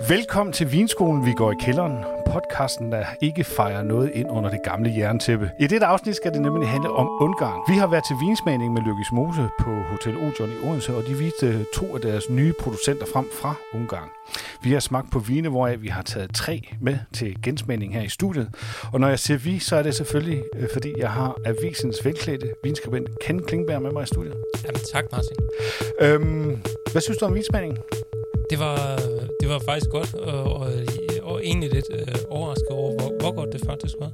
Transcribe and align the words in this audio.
Velkommen 0.00 0.52
til 0.52 0.72
Vinskolen, 0.72 1.26
vi 1.26 1.32
går 1.32 1.52
i 1.52 1.54
kælderen. 1.60 2.04
Podcasten, 2.26 2.92
der 2.92 3.04
ikke 3.20 3.44
fejrer 3.44 3.82
noget 3.82 4.10
ind 4.14 4.30
under 4.30 4.50
det 4.50 4.60
gamle 4.64 4.94
jerntæppe. 4.96 5.50
I 5.60 5.66
dette 5.66 5.86
afsnit 5.86 6.16
skal 6.16 6.32
det 6.32 6.40
nemlig 6.42 6.68
handle 6.68 6.90
om 6.90 7.08
Ungarn. 7.20 7.60
Vi 7.68 7.78
har 7.78 7.86
været 7.86 8.04
til 8.08 8.16
vinsmagning 8.20 8.72
med 8.72 8.82
Lykkes 8.82 9.12
Mose 9.12 9.48
på 9.60 9.70
Hotel 9.90 10.16
Ojon 10.16 10.50
i 10.50 10.68
Odense, 10.68 10.96
og 10.96 11.02
de 11.06 11.14
viste 11.14 11.66
to 11.74 11.94
af 11.94 12.00
deres 12.00 12.30
nye 12.30 12.52
producenter 12.60 13.06
frem 13.12 13.26
fra 13.40 13.54
Ungarn. 13.74 14.08
Vi 14.62 14.72
har 14.72 14.80
smagt 14.80 15.12
på 15.12 15.18
vine, 15.18 15.48
hvoraf 15.48 15.82
vi 15.82 15.88
har 15.88 16.02
taget 16.02 16.34
tre 16.34 16.62
med 16.80 16.98
til 17.12 17.42
gensmagning 17.42 17.94
her 17.94 18.02
i 18.02 18.08
studiet. 18.08 18.48
Og 18.92 19.00
når 19.00 19.08
jeg 19.08 19.18
siger 19.18 19.38
vi, 19.38 19.58
så 19.58 19.76
er 19.76 19.82
det 19.82 19.94
selvfølgelig, 19.94 20.42
øh, 20.56 20.68
fordi 20.72 20.94
jeg 20.98 21.10
har 21.10 21.36
avisens 21.44 22.04
velklædte 22.04 22.52
vinskribent 22.64 23.08
Ken 23.20 23.42
Klingberg 23.42 23.82
med 23.82 23.92
mig 23.92 24.02
i 24.02 24.06
studiet. 24.06 24.34
Jamen 24.64 24.80
tak, 24.92 25.04
Martin. 25.12 25.36
Øhm, 26.00 26.62
hvad 26.92 27.02
synes 27.02 27.18
du 27.18 27.24
om 27.24 27.34
vinsmagningen? 27.34 27.78
Det 28.50 28.58
var, 28.58 29.00
det 29.46 29.54
var 29.54 29.62
faktisk 29.68 29.90
godt, 29.90 30.14
og, 30.14 30.56
og, 30.56 30.72
og 31.22 31.44
egentlig 31.44 31.72
lidt 31.72 31.84
øh, 31.90 32.14
overrasket 32.30 32.68
over, 32.68 32.92
hvor, 32.98 33.20
hvor 33.20 33.34
godt 33.34 33.52
det 33.52 33.62
faktisk 33.66 33.94
var. 34.00 34.10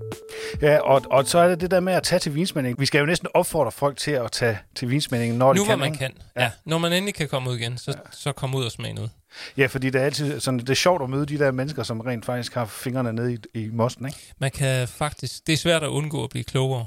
Ja, 0.62 0.78
og, 0.78 1.02
og 1.10 1.26
så 1.26 1.38
er 1.38 1.48
det 1.48 1.60
det 1.60 1.70
der 1.70 1.80
med 1.80 1.92
at 1.92 2.02
tage 2.02 2.20
til 2.20 2.34
vinsmænding. 2.34 2.80
Vi 2.80 2.86
skal 2.86 2.98
jo 2.98 3.06
næsten 3.06 3.28
opfordre 3.34 3.72
folk 3.72 3.96
til 3.96 4.10
at 4.10 4.32
tage 4.32 4.58
til 4.74 4.90
vinsmænding, 4.90 5.36
når 5.36 5.52
nu, 5.52 5.60
de 5.60 5.66
kan. 5.66 5.78
hvor 5.78 5.86
man 5.86 5.94
kan. 5.94 6.12
Ja. 6.36 6.42
ja. 6.42 6.50
Når 6.64 6.78
man 6.78 6.92
endelig 6.92 7.14
kan 7.14 7.28
komme 7.28 7.50
ud 7.50 7.56
igen, 7.56 7.78
så, 7.78 7.90
ja. 7.90 7.98
så 8.10 8.32
kom 8.32 8.54
ud 8.54 8.64
og 8.64 8.70
smage 8.70 8.94
noget. 8.94 9.10
Ja, 9.56 9.66
fordi 9.66 9.90
det 9.90 10.00
er 10.00 10.04
altid 10.04 10.40
sådan, 10.40 10.60
det 10.60 10.70
er 10.70 10.74
sjovt 10.74 11.02
at 11.02 11.10
møde 11.10 11.26
de 11.26 11.38
der 11.38 11.50
mennesker, 11.50 11.82
som 11.82 12.00
rent 12.00 12.24
faktisk 12.24 12.54
har 12.54 12.64
fingrene 12.64 13.12
nede 13.12 13.34
i, 13.34 13.38
i 13.54 13.70
mosten, 13.72 14.06
ikke? 14.06 14.18
Man 14.38 14.50
kan 14.50 14.88
faktisk... 14.88 15.46
Det 15.46 15.52
er 15.52 15.56
svært 15.56 15.82
at 15.82 15.88
undgå 15.88 16.24
at 16.24 16.30
blive 16.30 16.44
klogere. 16.44 16.86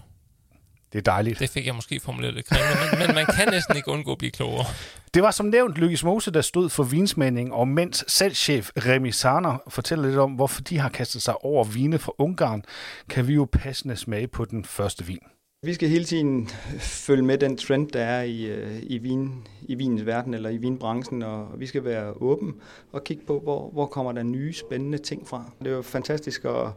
Det 0.96 1.08
er 1.08 1.12
dejligt. 1.12 1.40
Det 1.40 1.50
fik 1.50 1.66
jeg 1.66 1.76
måske 1.76 2.00
formuleret 2.00 2.34
lidt 2.34 2.46
kringende, 2.46 2.76
men, 2.92 3.08
men 3.08 3.16
man 3.16 3.26
kan 3.26 3.48
næsten 3.52 3.76
ikke 3.76 3.88
undgå 3.88 4.12
at 4.12 4.18
blive 4.18 4.32
klogere. 4.32 4.66
Det 5.14 5.24
var 5.24 5.32
som 5.32 5.46
nævnt 5.46 5.78
Lykkes 5.78 6.04
Mose, 6.04 6.32
der 6.32 6.42
stod 6.42 6.70
for 6.70 6.84
vinsmænding, 6.84 7.54
og 7.54 7.68
mens 7.68 8.06
salgschef 8.08 8.70
Remi 8.78 9.12
Sarner 9.12 9.58
fortæller 9.68 10.08
lidt 10.08 10.18
om, 10.18 10.32
hvorfor 10.32 10.62
de 10.62 10.78
har 10.78 10.90
kastet 10.90 11.22
sig 11.22 11.46
over 11.46 11.64
vine 11.64 12.00
fra 12.00 12.12
Ungarn, 12.18 12.64
kan 13.10 13.28
vi 13.28 13.34
jo 13.34 13.48
passende 13.52 13.96
smage 13.96 14.28
på 14.28 14.46
den 14.46 14.66
første 14.66 15.06
vin. 15.06 15.20
Vi 15.66 15.74
skal 15.74 15.90
hele 15.90 16.06
tiden 16.06 16.48
følge 16.80 17.24
med 17.24 17.38
den 17.38 17.58
trend, 17.58 17.88
der 17.88 18.00
er 18.00 18.24
i, 18.24 18.46
øh, 18.46 18.78
i, 18.84 18.98
vin, 18.98 19.48
i 19.62 19.76
vinens 19.76 20.06
verden 20.06 20.34
eller 20.34 20.50
i 20.50 20.58
vinbranchen, 20.58 21.24
og 21.24 21.48
vi 21.58 21.66
skal 21.66 21.84
være 21.84 22.14
åben 22.22 22.56
og 22.92 23.04
kigge 23.04 23.24
på, 23.28 23.40
hvor, 23.40 23.70
hvor 23.70 23.86
kommer 23.86 24.12
der 24.12 24.24
nye 24.24 24.54
spændende 24.54 24.98
ting 24.98 25.28
fra. 25.28 25.52
Det 25.60 25.68
er 25.68 25.76
jo 25.76 25.82
fantastisk 25.82 26.46
at, 26.46 26.68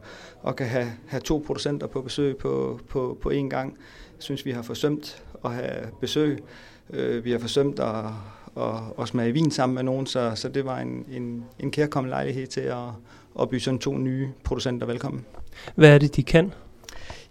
at 0.47 0.55
kan 0.55 0.67
have, 0.67 0.87
have 1.07 1.21
to 1.21 1.43
producenter 1.45 1.87
på 1.87 2.01
besøg 2.01 2.37
på, 2.37 2.79
på, 2.87 3.17
på 3.21 3.29
én 3.29 3.47
gang. 3.49 3.77
Jeg 4.15 4.23
synes, 4.23 4.45
vi 4.45 4.51
har 4.51 4.61
forsømt 4.61 5.23
at 5.45 5.53
have 5.53 5.87
besøg. 6.01 6.39
Øh, 6.89 7.25
vi 7.25 7.31
har 7.31 7.39
forsømt 7.39 7.79
at, 7.79 8.05
at, 8.57 8.75
at 9.01 9.07
smage 9.07 9.33
vin 9.33 9.51
sammen 9.51 9.75
med 9.75 9.83
nogen, 9.83 10.05
så, 10.05 10.31
så 10.35 10.49
det 10.49 10.65
var 10.65 10.79
en, 10.79 11.05
en, 11.11 11.43
en 11.59 11.71
kærkommen 11.71 12.09
lejlighed 12.09 12.47
til 12.47 12.61
at, 12.61 12.87
at 13.41 13.49
byde 13.49 13.61
sådan 13.61 13.79
to 13.79 13.97
nye 13.97 14.29
producenter 14.43 14.87
velkommen. 14.87 15.25
Hvad 15.75 15.89
er 15.89 15.97
det, 15.97 16.15
de 16.15 16.23
kan? 16.23 16.51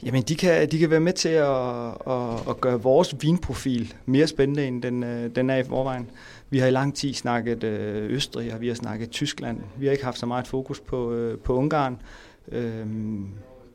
Jamen, 0.02 0.22
de 0.22 0.34
kan, 0.34 0.70
de 0.70 0.78
kan 0.78 0.90
være 0.90 1.00
med 1.00 1.12
til 1.12 1.28
at, 1.28 1.88
at, 2.06 2.48
at 2.48 2.60
gøre 2.60 2.82
vores 2.82 3.14
vinprofil 3.20 3.94
mere 4.06 4.26
spændende, 4.26 4.66
end 4.66 4.82
den, 4.82 5.02
øh, 5.02 5.30
den 5.36 5.50
er 5.50 5.56
i 5.56 5.64
forvejen. 5.64 6.10
Vi 6.50 6.58
har 6.58 6.66
i 6.66 6.70
lang 6.70 6.94
tid 6.94 7.14
snakket 7.14 7.64
øh, 7.64 8.10
Østrig, 8.10 8.54
og 8.54 8.60
vi 8.60 8.68
har 8.68 8.74
snakket 8.74 9.10
Tyskland. 9.10 9.60
Vi 9.78 9.86
har 9.86 9.92
ikke 9.92 10.04
haft 10.04 10.18
så 10.18 10.26
meget 10.26 10.46
fokus 10.46 10.80
på, 10.80 11.12
øh, 11.12 11.38
på 11.38 11.54
Ungarn. 11.54 12.02
Øhm, 12.52 13.28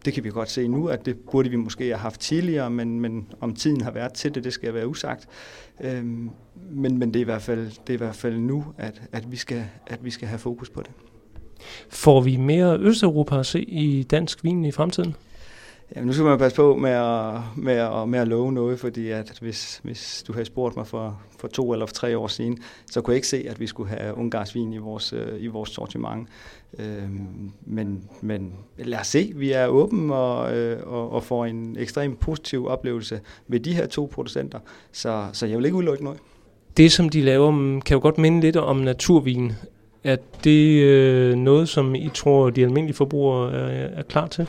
det 0.05 0.13
kan 0.13 0.23
vi 0.23 0.29
godt 0.29 0.49
se 0.49 0.67
nu, 0.67 0.87
at 0.87 1.05
det 1.05 1.19
burde 1.31 1.49
vi 1.49 1.55
måske 1.55 1.83
have 1.83 1.97
haft 1.97 2.21
tidligere, 2.21 2.69
men, 2.69 2.99
men 2.99 3.27
om 3.41 3.55
tiden 3.55 3.81
har 3.81 3.91
været 3.91 4.13
til 4.13 4.35
det, 4.35 4.43
det 4.43 4.53
skal 4.53 4.73
være 4.73 4.87
usagt. 4.87 5.27
Øhm, 5.81 6.29
men, 6.71 6.97
men 6.97 7.13
det, 7.13 7.15
er 7.15 7.21
i 7.21 7.23
hvert 7.23 7.41
fald, 7.41 7.65
det 7.65 7.89
er 7.89 7.93
i 7.93 7.97
hvert 7.97 8.15
fald 8.15 8.37
nu, 8.37 8.65
at, 8.77 9.01
at, 9.11 9.31
vi 9.31 9.37
skal, 9.37 9.65
at 9.87 10.05
vi 10.05 10.11
skal 10.11 10.27
have 10.27 10.39
fokus 10.39 10.69
på 10.69 10.81
det. 10.81 10.91
Får 11.89 12.21
vi 12.21 12.37
mere 12.37 12.79
Østeuropa 12.79 13.39
at 13.39 13.45
se 13.45 13.61
i 13.61 14.03
dansk 14.03 14.43
vin 14.43 14.65
i 14.65 14.71
fremtiden? 14.71 15.15
Jamen, 15.95 16.07
nu 16.07 16.13
skal 16.13 16.25
man 16.25 16.37
passe 16.37 16.55
på 16.55 16.75
med 16.75 16.89
at, 16.89 17.39
med 17.55 17.73
at, 17.73 18.09
med 18.09 18.19
at 18.19 18.27
love 18.27 18.51
noget, 18.51 18.79
fordi 18.79 19.09
at 19.09 19.37
hvis, 19.41 19.79
hvis 19.83 20.23
du 20.27 20.33
havde 20.33 20.45
spurgt 20.45 20.75
mig 20.75 20.87
for, 20.87 21.21
for 21.39 21.47
to 21.47 21.73
eller 21.73 21.85
for 21.85 21.93
tre 21.93 22.17
år 22.17 22.27
siden, 22.27 22.57
så 22.91 23.01
kunne 23.01 23.11
jeg 23.11 23.15
ikke 23.15 23.27
se, 23.27 23.45
at 23.49 23.59
vi 23.59 23.67
skulle 23.67 23.89
have 23.89 24.17
ungarsk 24.17 24.55
vin 24.55 24.73
i 24.73 24.77
vores, 24.77 25.13
øh, 25.13 25.43
i 25.43 25.47
vores 25.47 25.69
sortiment. 25.69 26.27
Øhm, 26.79 27.51
men, 27.65 28.03
men 28.21 28.53
lad 28.77 28.99
os 28.99 29.07
se, 29.07 29.31
vi 29.35 29.51
er 29.51 29.67
åbne 29.67 30.15
og, 30.15 30.57
øh, 30.57 30.87
og, 30.87 31.11
og 31.11 31.23
får 31.23 31.45
en 31.45 31.77
ekstremt 31.79 32.19
positiv 32.19 32.67
oplevelse 32.67 33.19
ved 33.47 33.59
de 33.59 33.73
her 33.73 33.85
to 33.85 34.09
producenter, 34.13 34.59
så, 34.91 35.25
så 35.33 35.45
jeg 35.45 35.57
vil 35.57 35.65
ikke 35.65 35.77
udelukke 35.77 36.03
noget. 36.03 36.19
Det, 36.77 36.91
som 36.91 37.09
de 37.09 37.21
laver, 37.21 37.51
mm, 37.51 37.81
kan 37.81 37.95
jo 37.95 38.01
godt 38.01 38.17
minde 38.17 38.41
lidt 38.41 38.55
om 38.55 38.77
naturvin. 38.77 39.51
Er 40.03 40.17
det 40.43 40.83
øh, 40.83 41.35
noget, 41.35 41.69
som 41.69 41.95
I 41.95 42.09
tror, 42.13 42.49
de 42.49 42.63
almindelige 42.63 42.95
forbrugere 42.95 43.53
er, 43.53 43.87
er 43.87 44.03
klar 44.03 44.27
til? 44.27 44.47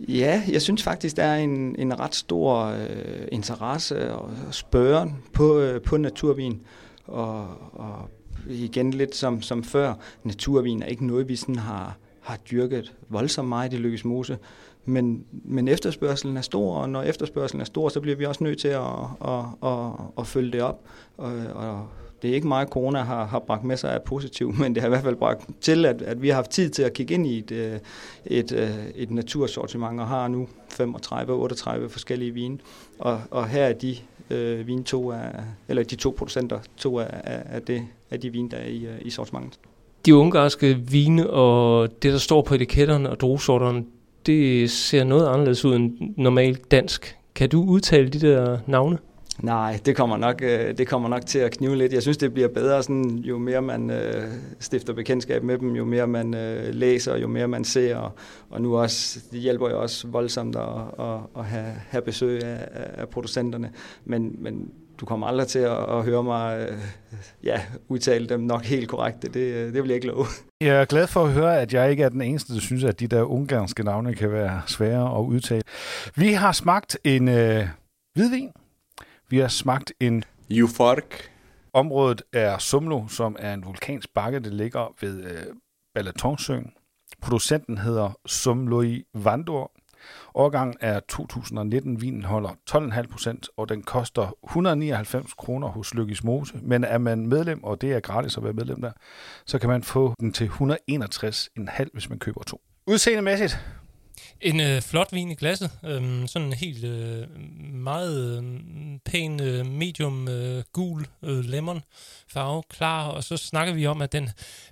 Ja, 0.00 0.42
jeg 0.48 0.62
synes 0.62 0.82
faktisk, 0.82 1.16
der 1.16 1.22
er 1.22 1.36
en, 1.36 1.76
en 1.78 2.00
ret 2.00 2.14
stor 2.14 2.64
øh, 2.64 3.28
interesse 3.32 4.14
og 4.14 4.30
spørgen 4.50 5.16
på, 5.32 5.58
øh, 5.58 5.82
på 5.82 5.96
naturvin. 5.96 6.60
Og, 7.06 7.48
og 7.72 8.08
igen 8.48 8.90
lidt 8.90 9.14
som, 9.14 9.42
som 9.42 9.64
før, 9.64 9.94
naturvin 10.24 10.82
er 10.82 10.86
ikke 10.86 11.06
noget, 11.06 11.28
vi 11.28 11.36
sådan 11.36 11.56
har, 11.56 11.96
har 12.20 12.36
dyrket 12.36 12.92
voldsomt 13.08 13.48
meget 13.48 13.72
i 13.72 13.76
Lykkes 13.76 14.04
Mose. 14.04 14.38
Men, 14.84 15.24
men 15.30 15.68
efterspørgselen 15.68 16.36
er 16.36 16.40
stor, 16.40 16.76
og 16.76 16.90
når 16.90 17.02
efterspørgselen 17.02 17.60
er 17.60 17.64
stor, 17.64 17.88
så 17.88 18.00
bliver 18.00 18.16
vi 18.16 18.24
også 18.24 18.44
nødt 18.44 18.58
til 18.58 18.68
at, 18.68 18.82
at, 19.24 19.44
at, 19.62 19.90
at 20.18 20.26
følge 20.26 20.52
det 20.52 20.62
op. 20.62 20.80
Og, 21.16 21.32
og 21.54 21.88
det 22.24 22.30
er 22.30 22.34
ikke 22.34 22.48
meget, 22.48 22.68
corona 22.68 23.02
har, 23.02 23.26
har 23.26 23.38
bragt 23.38 23.64
med 23.64 23.76
sig 23.76 23.92
af 23.92 24.02
positivt, 24.02 24.58
men 24.60 24.74
det 24.74 24.82
har 24.82 24.88
i 24.88 24.90
hvert 24.90 25.02
fald 25.02 25.16
bragt 25.16 25.48
til, 25.60 25.86
at, 25.86 26.02
at 26.02 26.22
vi 26.22 26.28
har 26.28 26.34
haft 26.34 26.50
tid 26.50 26.70
til 26.70 26.82
at 26.82 26.92
kigge 26.92 27.14
ind 27.14 27.26
i 27.26 27.38
et, 27.38 27.52
øh, 27.52 27.78
et, 28.26 28.52
øh, 28.52 28.70
et, 28.94 29.10
natursortiment, 29.10 30.00
og 30.00 30.06
har 30.08 30.28
nu 30.28 30.48
35-38 30.72 31.88
forskellige 31.88 32.30
vine. 32.30 32.58
Og, 32.98 33.20
og 33.30 33.48
her 33.48 33.64
er 33.64 33.72
de 33.72 33.96
øh, 34.30 34.66
vin 34.66 34.84
to 34.84 35.10
af, 35.10 35.30
eller 35.68 35.82
de 35.82 35.96
to 35.96 36.14
producenter, 36.18 36.58
to 36.76 36.98
af, 36.98 37.08
af, 37.24 37.62
det, 37.62 37.82
af 38.10 38.20
de 38.20 38.30
vine, 38.30 38.50
der 38.50 38.56
er 38.56 38.68
i, 38.68 38.86
øh, 38.86 38.94
i 39.00 39.10
sortimentet. 39.10 39.58
De 40.06 40.16
ungarske 40.16 40.74
vine 40.74 41.30
og 41.30 41.88
det, 42.02 42.12
der 42.12 42.18
står 42.18 42.42
på 42.42 42.54
etiketterne 42.54 43.10
og 43.10 43.20
druesorterne, 43.20 43.84
det 44.26 44.70
ser 44.70 45.04
noget 45.04 45.28
anderledes 45.28 45.64
ud 45.64 45.76
end 45.76 46.14
normalt 46.16 46.70
dansk. 46.70 47.16
Kan 47.34 47.48
du 47.48 47.64
udtale 47.64 48.08
de 48.08 48.20
der 48.20 48.58
navne? 48.66 48.98
Nej, 49.42 49.80
det 49.86 49.96
kommer, 49.96 50.16
nok, 50.16 50.42
øh, 50.42 50.78
det 50.78 50.86
kommer 50.86 51.08
nok 51.08 51.26
til 51.26 51.38
at 51.38 51.52
knive 51.52 51.76
lidt. 51.76 51.92
Jeg 51.92 52.02
synes, 52.02 52.16
det 52.16 52.34
bliver 52.34 52.48
bedre, 52.48 52.82
sådan, 52.82 53.04
jo 53.04 53.38
mere 53.38 53.62
man 53.62 53.90
øh, 53.90 54.24
stifter 54.60 54.92
bekendtskab 54.92 55.42
med 55.42 55.58
dem, 55.58 55.76
jo 55.76 55.84
mere 55.84 56.06
man 56.06 56.34
øh, 56.34 56.74
læser, 56.74 57.16
jo 57.16 57.26
mere 57.26 57.48
man 57.48 57.64
ser. 57.64 57.96
Og, 57.96 58.12
og 58.50 58.62
nu 58.62 58.76
også, 58.76 59.20
det 59.32 59.40
hjælper 59.40 59.70
jo 59.70 59.82
også 59.82 60.06
voldsomt 60.08 60.56
at, 60.56 60.62
at, 60.98 61.18
at 61.36 61.44
have, 61.44 61.72
have 61.88 62.02
besøg 62.02 62.42
af, 62.44 62.68
af 62.72 63.08
producenterne. 63.08 63.70
Men, 64.04 64.36
men 64.38 64.70
du 65.00 65.06
kommer 65.06 65.26
aldrig 65.26 65.46
til 65.46 65.58
at, 65.58 65.78
at 65.88 66.04
høre 66.04 66.22
mig 66.22 66.68
øh, 66.70 66.78
ja, 67.44 67.60
udtale 67.88 68.26
dem 68.26 68.40
nok 68.40 68.64
helt 68.64 68.88
korrekt. 68.88 69.22
Det, 69.22 69.34
det 69.34 69.82
vil 69.82 69.86
jeg 69.86 69.94
ikke 69.94 70.06
love. 70.06 70.26
Jeg 70.60 70.80
er 70.80 70.84
glad 70.84 71.06
for 71.06 71.24
at 71.24 71.32
høre, 71.32 71.60
at 71.60 71.74
jeg 71.74 71.90
ikke 71.90 72.02
er 72.02 72.08
den 72.08 72.22
eneste, 72.22 72.54
der 72.54 72.60
synes, 72.60 72.84
at 72.84 73.00
de 73.00 73.06
der 73.06 73.22
ungarske 73.22 73.84
navne 73.84 74.14
kan 74.14 74.32
være 74.32 74.62
svære 74.66 75.18
at 75.18 75.22
udtale. 75.22 75.62
Vi 76.16 76.32
har 76.32 76.52
smagt 76.52 76.98
en 77.04 77.28
øh, 77.28 77.68
hvidvin. 78.14 78.50
Vi 79.28 79.38
har 79.38 79.48
smagt 79.48 79.92
en 80.00 80.24
Eufork. 80.50 81.30
Området 81.72 82.22
er 82.32 82.58
Sumlo, 82.58 83.08
som 83.08 83.36
er 83.38 83.54
en 83.54 83.64
vulkansk 83.64 84.14
bakke, 84.14 84.40
der 84.40 84.50
ligger 84.50 84.94
ved 85.00 85.24
øh, 85.24 85.54
Balatonsøen. 85.94 86.72
Producenten 87.20 87.78
hedder 87.78 88.18
Sumloi 88.26 89.04
Vandor. 89.14 89.72
Årgangen 90.34 90.76
er 90.80 91.00
2019. 91.00 92.00
Vinen 92.00 92.24
holder 92.24 92.50
12,5 92.70 93.06
procent, 93.06 93.48
og 93.56 93.68
den 93.68 93.82
koster 93.82 94.36
199 94.44 95.32
kroner 95.32 95.68
hos 95.68 95.94
Lykkes 95.94 96.24
Mose. 96.24 96.58
Men 96.62 96.84
er 96.84 96.98
man 96.98 97.26
medlem, 97.26 97.64
og 97.64 97.80
det 97.80 97.92
er 97.92 98.00
gratis 98.00 98.36
at 98.36 98.44
være 98.44 98.52
medlem 98.52 98.80
der, 98.80 98.92
så 99.46 99.58
kan 99.58 99.68
man 99.68 99.82
få 99.82 100.14
den 100.20 100.32
til 100.32 100.46
161,5, 100.46 101.84
hvis 101.92 102.08
man 102.08 102.18
køber 102.18 102.42
to. 102.42 102.60
Udseendemæssigt, 102.86 103.58
en 104.40 104.60
øh, 104.60 104.82
flot 104.82 105.12
vin 105.12 105.30
i 105.30 105.34
glasset. 105.34 105.70
Øhm, 105.84 106.26
sådan 106.26 106.48
en 106.48 106.52
helt 106.52 106.84
øh, 106.84 107.40
meget 107.74 108.38
øh, 108.38 108.44
pæn 109.04 109.42
øh, 109.42 109.66
medium 109.66 110.28
øh, 110.28 110.62
gul 110.72 111.06
øh, 111.22 111.44
lemon 111.44 111.82
farve, 112.28 112.62
klar. 112.70 113.08
Og 113.08 113.24
så 113.24 113.36
snakker 113.36 113.74
vi 113.74 113.86
om, 113.86 114.02
at 114.02 114.12
den 114.12 114.30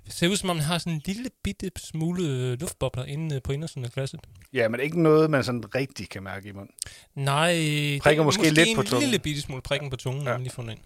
ser 0.09 0.27
ud 0.27 0.35
som 0.35 0.49
om 0.49 0.55
den 0.55 0.65
har 0.65 0.77
sådan 0.77 0.93
en 0.93 1.01
lille 1.05 1.29
bitte 1.43 1.71
smule 1.77 2.23
øh, 2.23 2.59
luftbobler 2.59 3.05
inde 3.05 3.35
øh, 3.35 3.41
på 3.41 3.51
indersiden 3.51 3.85
af 3.85 3.91
glasset. 3.91 4.19
Ja, 4.53 4.67
men 4.67 4.79
ikke 4.79 5.01
noget, 5.01 5.29
man 5.29 5.43
sådan 5.43 5.75
rigtig 5.75 6.09
kan 6.09 6.23
mærke 6.23 6.49
i 6.49 6.51
munden. 6.51 6.75
Nej, 7.15 7.53
prikker 8.01 8.23
måske, 8.23 8.39
måske 8.39 8.53
lidt 8.53 8.75
på 8.75 8.83
tungen. 8.83 9.03
en 9.03 9.09
lille 9.09 9.19
bitte 9.19 9.41
smule 9.41 9.61
prikken 9.61 9.89
på 9.89 9.95
tungen, 9.95 10.23
ja. 10.23 10.29
når 10.29 10.33
man 10.33 10.43
lige 10.43 10.53
fundet 10.53 10.71
ind. 10.71 10.81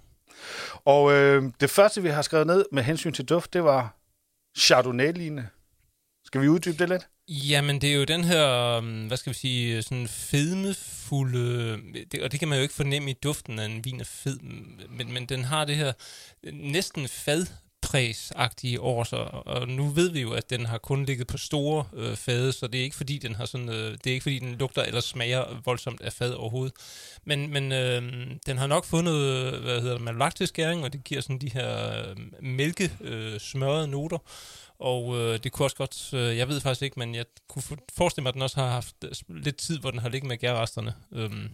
Og 0.85 1.11
øh, 1.11 1.43
det 1.61 1.69
første, 1.69 2.03
vi 2.03 2.09
har 2.09 2.21
skrevet 2.21 2.47
ned 2.47 2.65
med 2.71 2.83
hensyn 2.83 3.13
til 3.13 3.25
duft, 3.25 3.53
det 3.53 3.63
var 3.63 3.97
Chardonnay-lignende. 4.57 5.47
Skal 6.27 6.41
vi 6.41 6.47
uddybe 6.47 6.77
det 6.77 6.89
lidt? 6.89 7.07
Jamen, 7.27 7.81
det 7.81 7.91
er 7.91 7.95
jo 7.95 8.03
den 8.03 8.23
her, 8.23 8.77
um, 8.77 9.07
hvad 9.07 9.17
skal 9.17 9.33
vi 9.33 9.37
sige, 9.37 9.83
sådan 9.83 10.07
fedmefulde, 10.07 11.77
det, 12.11 12.21
og 12.21 12.31
det 12.31 12.39
kan 12.39 12.47
man 12.47 12.57
jo 12.57 12.61
ikke 12.61 12.73
fornemme 12.73 13.11
i 13.11 13.13
duften 13.23 13.59
af 13.59 13.65
en 13.65 13.85
vin 13.85 13.99
er 13.99 14.05
fed, 14.05 14.39
men, 14.89 15.13
men 15.13 15.25
den 15.25 15.43
har 15.43 15.65
det 15.65 15.75
her 15.75 15.93
næsten 16.53 17.07
fad 17.07 17.45
præsagtige 17.81 18.81
år, 18.81 19.03
så, 19.03 19.15
og 19.45 19.67
nu 19.67 19.87
ved 19.87 20.09
vi 20.09 20.21
jo, 20.21 20.31
at 20.31 20.49
den 20.49 20.65
har 20.65 20.77
kun 20.77 21.05
ligget 21.05 21.27
på 21.27 21.37
store 21.37 21.85
øh, 21.93 22.15
fade, 22.15 22.53
så 22.53 22.67
det 22.67 22.79
er 22.79 22.83
ikke 22.83 22.95
fordi, 22.95 23.17
den 23.17 23.35
har 23.35 23.45
sådan, 23.45 23.69
øh, 23.69 23.91
det 23.91 24.07
er 24.07 24.13
ikke 24.13 24.23
fordi, 24.23 24.39
den 24.39 24.55
lugter 24.55 24.83
eller 24.83 25.01
smager 25.01 25.61
voldsomt 25.65 26.01
af 26.01 26.13
fad 26.13 26.33
overhovedet. 26.33 26.73
Men, 27.25 27.49
men 27.49 27.71
øh, 27.71 28.01
den 28.45 28.57
har 28.57 28.67
nok 28.67 28.85
fundet, 28.85 29.13
hvad 29.59 29.81
hedder 29.81 29.93
det, 29.93 30.01
malolaktisk 30.01 30.53
gæring, 30.53 30.83
og 30.83 30.93
det 30.93 31.03
giver 31.03 31.21
sådan 31.21 31.37
de 31.37 31.49
her 31.53 31.99
øh, 32.09 32.15
mælke 32.41 32.91
øh, 33.01 33.39
smørrede 33.39 33.87
noter, 33.87 34.17
og 34.79 35.17
øh, 35.17 35.39
det 35.43 35.51
kunne 35.51 35.65
også 35.65 35.75
godt, 35.75 36.13
øh, 36.13 36.37
jeg 36.37 36.47
ved 36.47 36.61
faktisk 36.61 36.81
ikke, 36.81 36.99
men 36.99 37.15
jeg 37.15 37.25
kunne 37.47 37.63
forestille 37.97 38.23
mig, 38.23 38.29
at 38.29 38.33
den 38.33 38.41
også 38.41 38.59
har 38.59 38.67
haft 38.67 38.95
lidt 39.27 39.57
tid, 39.57 39.79
hvor 39.79 39.91
den 39.91 39.99
har 39.99 40.09
ligget 40.09 40.27
med 40.27 40.37
gærresterne. 40.37 40.93
Øhm, 41.11 41.49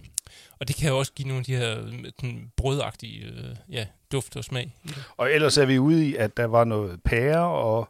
og 0.59 0.67
det 0.67 0.75
kan 0.75 0.89
jo 0.89 0.97
også 0.97 1.11
give 1.15 1.27
nogle 1.27 1.39
af 1.39 1.45
de 1.45 1.55
her 1.55 1.75
den 2.21 2.51
brødagtige 2.57 3.25
øh, 3.25 3.55
ja, 3.71 3.85
duft 4.11 4.35
og 4.35 4.43
smag. 4.43 4.75
Og 5.17 5.31
ellers 5.31 5.57
er 5.57 5.65
vi 5.65 5.79
ude 5.79 6.09
i, 6.09 6.15
at 6.15 6.37
der 6.37 6.45
var 6.45 6.63
noget 6.63 7.03
pære, 7.03 7.47
og 7.47 7.89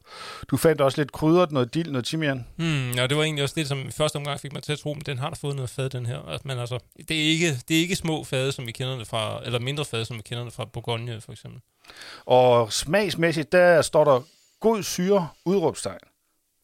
du 0.49 0.57
fandt 0.57 0.81
også 0.81 1.01
lidt 1.01 1.11
krydret, 1.11 1.51
noget 1.51 1.73
dild, 1.73 1.91
noget 1.91 2.05
timian. 2.05 2.45
Hmm, 2.55 2.91
ja, 2.91 3.07
det 3.07 3.17
var 3.17 3.23
egentlig 3.23 3.43
også 3.43 3.55
det, 3.57 3.67
som 3.67 3.87
i 3.87 3.91
første 3.91 4.15
omgang 4.15 4.39
fik 4.39 4.53
mig 4.53 4.63
til 4.63 4.73
at 4.73 4.79
tro, 4.79 4.93
men 4.93 5.03
den 5.05 5.17
har 5.17 5.29
da 5.29 5.35
fået 5.35 5.55
noget 5.55 5.69
fad, 5.69 5.89
den 5.89 6.05
her. 6.05 6.39
Men 6.43 6.59
altså, 6.59 6.79
det 7.07 7.17
er 7.17 7.29
ikke, 7.31 7.47
det 7.67 7.77
er 7.77 7.81
ikke 7.81 7.95
små 7.95 8.23
fade, 8.23 8.51
som 8.51 8.67
vi 8.67 8.71
kender 8.71 8.97
det 8.97 9.07
fra, 9.07 9.45
eller 9.45 9.59
mindre 9.59 9.85
fade, 9.85 10.05
som 10.05 10.17
vi 10.17 10.21
kender 10.21 10.43
det 10.43 10.53
fra 10.53 10.65
Bourgogne, 10.65 11.21
for 11.21 11.31
eksempel. 11.31 11.61
Og 12.25 12.73
smagsmæssigt, 12.73 13.51
der 13.51 13.81
står 13.81 14.03
der 14.03 14.21
god 14.63 14.83
syre, 14.83 15.29
udråbstegn. 15.45 15.99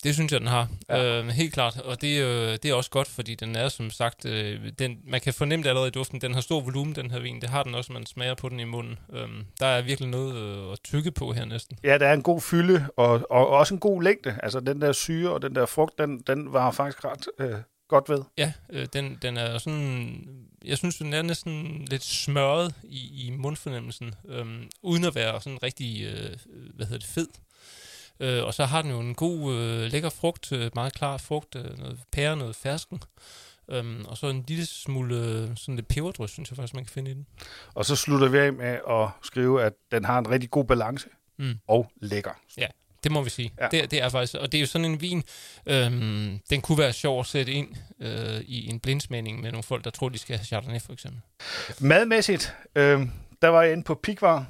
Det 0.04 0.14
synes 0.14 0.32
jeg, 0.32 0.40
den 0.40 0.48
har. 0.48 0.68
Ja. 0.90 1.20
Øh, 1.20 1.28
helt 1.28 1.54
klart. 1.54 1.78
Og 1.80 2.02
det, 2.02 2.24
øh, 2.24 2.52
det 2.52 2.66
er 2.66 2.74
også 2.74 2.90
godt, 2.90 3.08
fordi 3.08 3.36
den 3.36 3.56
er 3.56 3.70
som 3.70 3.90
sagt... 3.90 4.26
Øh, 4.26 4.72
den, 4.80 5.00
man 5.08 5.22
kan 5.22 5.34
fornemme 5.34 5.64
det 5.64 5.70
allerede 5.70 5.88
i 5.88 5.92
duften. 5.92 6.22
Den 6.22 6.34
har 6.34 6.42
stor 6.42 6.62
volumen, 6.62 6.96
den 6.96 7.12
her 7.12 7.20
vin. 7.20 7.42
Det 7.42 7.50
har 7.50 7.64
den 7.64 7.76
også, 7.76 7.94
man 7.94 8.06
smager 8.06 8.36
på 8.36 8.50
den 8.50 8.60
i 8.60 8.64
munden. 8.64 9.00
Øh, 9.14 9.28
der 9.60 9.66
er 9.66 9.82
virkelig 9.82 10.10
noget 10.10 10.36
øh, 10.36 10.72
at 10.72 10.80
tykke 10.84 11.12
på 11.12 11.34
her 11.34 11.46
næsten. 11.46 11.78
Ja, 11.84 11.98
der 11.98 12.08
er 12.08 12.14
en 12.14 12.24
god 12.24 12.42
fylde, 12.42 12.88
og, 12.98 13.22
og 13.30 13.48
også 13.48 13.74
en 13.74 13.80
god 13.80 14.04
længde. 14.04 14.40
Altså 14.44 14.60
den 14.60 14.82
der 14.82 14.92
syre 14.92 15.32
og 15.32 15.42
den 15.42 15.56
der 15.56 15.66
frugt, 15.66 15.98
den, 15.98 16.20
den 16.28 16.54
var 16.54 16.72
faktisk 16.72 17.06
ret 17.06 17.28
øh, 17.40 17.56
godt 17.90 18.10
ved. 18.10 18.24
Ja, 18.38 18.54
øh, 18.70 18.88
den, 18.94 19.18
den 19.22 19.38
er 19.38 19.58
sådan... 19.58 20.28
Jeg 20.66 20.78
synes, 20.78 20.98
den 20.98 21.14
er 21.14 21.22
næsten 21.22 21.86
lidt 21.86 22.04
smørret 22.04 22.76
i, 22.84 23.28
i 23.28 23.30
mundfornemmelsen, 23.30 24.16
øh, 24.28 24.46
uden 24.82 25.04
at 25.06 25.16
være 25.16 25.42
sådan 25.42 25.64
rigtig, 25.64 26.04
øh, 26.04 26.38
hvad 26.76 26.86
hedder 26.86 27.00
det, 27.00 27.08
fed. 27.08 27.28
Øh, 28.20 28.44
og 28.44 28.54
så 28.54 28.66
har 28.66 28.82
den 28.82 28.92
jo 28.92 29.00
en 29.00 29.16
god, 29.16 29.54
øh, 29.54 29.92
lækker 29.92 30.10
frugt, 30.10 30.52
øh, 30.52 30.72
meget 30.76 30.94
klar 30.94 31.18
frugt, 31.18 31.56
øh, 31.56 31.80
noget 31.80 32.00
pære, 32.12 32.38
noget 32.38 32.56
fersken. 32.56 33.02
Øhm, 33.72 34.06
og 34.06 34.18
så 34.18 34.28
en 34.28 34.46
lille 34.48 34.66
smule 34.66 35.16
øh, 35.16 35.50
sådan 35.56 35.76
lidt 35.76 35.88
peberdrys, 35.88 36.32
synes 36.32 36.52
jeg 36.52 36.56
faktisk, 36.56 36.74
man 36.74 36.86
kan 36.86 36.92
finde 36.92 37.12
i 37.12 37.14
den. 37.14 37.26
Og 37.74 37.86
så 37.86 37.96
slutter 37.96 38.28
vi 38.28 38.38
af 38.38 38.54
med 38.54 38.80
at 38.90 39.08
skrive, 39.24 39.64
at 39.64 39.74
den 39.92 40.06
har 40.06 40.20
en 40.20 40.30
rigtig 40.30 40.52
god 40.52 40.66
balance 40.66 41.10
mm. 41.38 41.60
og 41.68 41.92
lækker. 42.02 42.32
Ja, 42.58 42.68
det 43.04 43.12
må 43.12 43.22
vi 43.22 43.30
sige. 43.30 43.54
Ja. 43.60 43.68
Det, 43.72 43.92
det 43.92 44.02
er 44.02 44.10
faktisk, 44.10 44.36
og 44.36 44.52
det 44.52 44.58
er 44.58 44.62
jo 44.62 44.68
sådan 44.68 44.86
en 44.86 45.02
vin, 45.02 45.24
øhm, 45.66 46.40
den 46.50 46.62
kunne 46.62 46.78
være 46.78 46.94
sjov 46.94 47.20
at 47.20 47.26
sætte 47.26 47.52
ind 47.52 47.76
øh, 48.02 48.42
i 48.42 48.70
en 48.70 48.80
blindsmænding 48.80 49.42
med 49.42 49.52
nogle 49.52 49.64
folk, 49.64 49.84
der 49.84 49.90
tror, 49.90 50.10
de 50.10 50.18
skal 50.18 50.38
have 50.38 50.46
Chardonnay 50.46 50.82
for 50.82 50.94
eksempel. 50.94 51.22
Madmæssigt, 51.80 52.56
øh, 52.76 53.02
der 53.42 53.48
var 53.48 53.62
jeg 53.62 53.72
inde 53.72 53.84
på 53.84 53.96
Pikvar, 53.96 54.46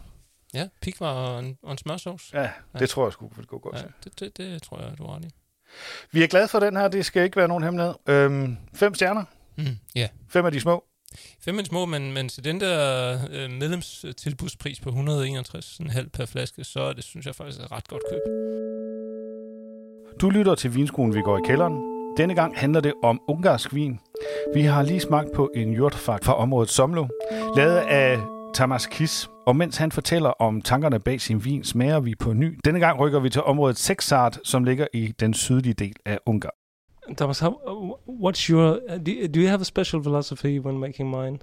Ja, 0.53 0.67
pikvar 0.81 1.13
og 1.13 1.39
en, 1.39 1.57
og 1.63 1.71
en 1.71 1.77
smørsauce. 1.77 2.37
Ja, 2.37 2.49
det 2.73 2.81
ja. 2.81 2.85
tror 2.85 3.05
jeg 3.05 3.13
skulle 3.13 3.45
gå 3.47 3.59
godt 3.59 3.75
ja, 3.75 3.81
det, 4.03 4.19
det, 4.19 4.37
det 4.37 4.61
tror 4.61 4.81
jeg, 4.81 4.97
du 4.97 5.03
har 5.03 5.15
ret. 5.15 5.31
Vi 6.11 6.23
er 6.23 6.27
glade 6.27 6.47
for 6.47 6.59
den 6.59 6.77
her. 6.77 6.87
Det 6.87 7.05
skal 7.05 7.23
ikke 7.23 7.37
være 7.37 7.47
nogen 7.47 7.63
hemmelighed. 7.63 7.93
Øhm, 8.07 8.57
fem 8.73 8.93
stjerner. 8.93 9.23
Mm, 9.55 9.77
ja. 9.95 10.07
Fem 10.29 10.45
af 10.45 10.51
de 10.51 10.59
små. 10.59 10.83
Fem 11.41 11.57
af 11.57 11.63
de 11.63 11.69
små, 11.69 11.85
men, 11.85 12.13
men 12.13 12.29
til 12.29 12.43
den 12.43 12.59
der 12.59 13.17
øh, 13.31 13.51
medlemstilbudspris 13.51 14.79
på 14.79 14.89
161,5 14.89 16.09
per 16.09 16.25
flaske, 16.25 16.63
så 16.63 16.93
det 16.93 17.03
synes 17.03 17.25
jeg 17.25 17.35
faktisk 17.35 17.59
er 17.59 17.63
et 17.63 17.71
ret 17.71 17.87
godt 17.87 18.01
køb. 18.11 18.19
Du 20.21 20.29
lytter 20.29 20.55
til 20.55 20.75
Vinskolen, 20.75 21.15
vi 21.15 21.21
går 21.21 21.37
i 21.37 21.41
kælderen. 21.45 21.73
Denne 22.17 22.35
gang 22.35 22.57
handler 22.57 22.81
det 22.81 22.93
om 23.03 23.21
ungarsk 23.27 23.73
vin. 23.73 23.99
Vi 24.53 24.61
har 24.61 24.83
lige 24.83 24.99
smagt 24.99 25.29
på 25.35 25.51
en 25.55 25.73
jordfak 25.73 26.23
fra 26.23 26.35
området 26.35 26.69
Somlo, 26.69 27.07
lavet 27.55 27.77
af 27.77 28.38
Tamas 28.53 28.85
Kis. 28.85 29.29
Og 29.45 29.55
mens 29.55 29.77
han 29.77 29.91
fortæller 29.91 30.29
om 30.29 30.61
tankerne 30.61 30.99
bag 30.99 31.21
sin 31.21 31.45
vin, 31.45 31.63
smager 31.63 31.99
vi 31.99 32.15
på 32.15 32.33
ny. 32.33 32.59
Denne 32.65 32.79
gang 32.79 32.99
rykker 32.99 33.19
vi 33.19 33.29
til 33.29 33.43
området 33.43 33.77
Sexart, 33.77 34.39
som 34.43 34.63
ligger 34.63 34.87
i 34.93 35.13
den 35.19 35.33
sydlige 35.33 35.73
del 35.73 35.95
af 36.05 36.19
Ungarn. 36.25 36.51
Thomas, 37.17 37.39
how, 37.39 37.51
what's 38.07 38.49
your 38.49 38.79
do, 38.97 39.27
do 39.27 39.39
you 39.39 39.47
have 39.47 39.61
a 39.61 39.63
special 39.63 40.01
philosophy 40.03 40.59
when 40.59 40.77
making 40.77 41.15
wine? 41.15 41.39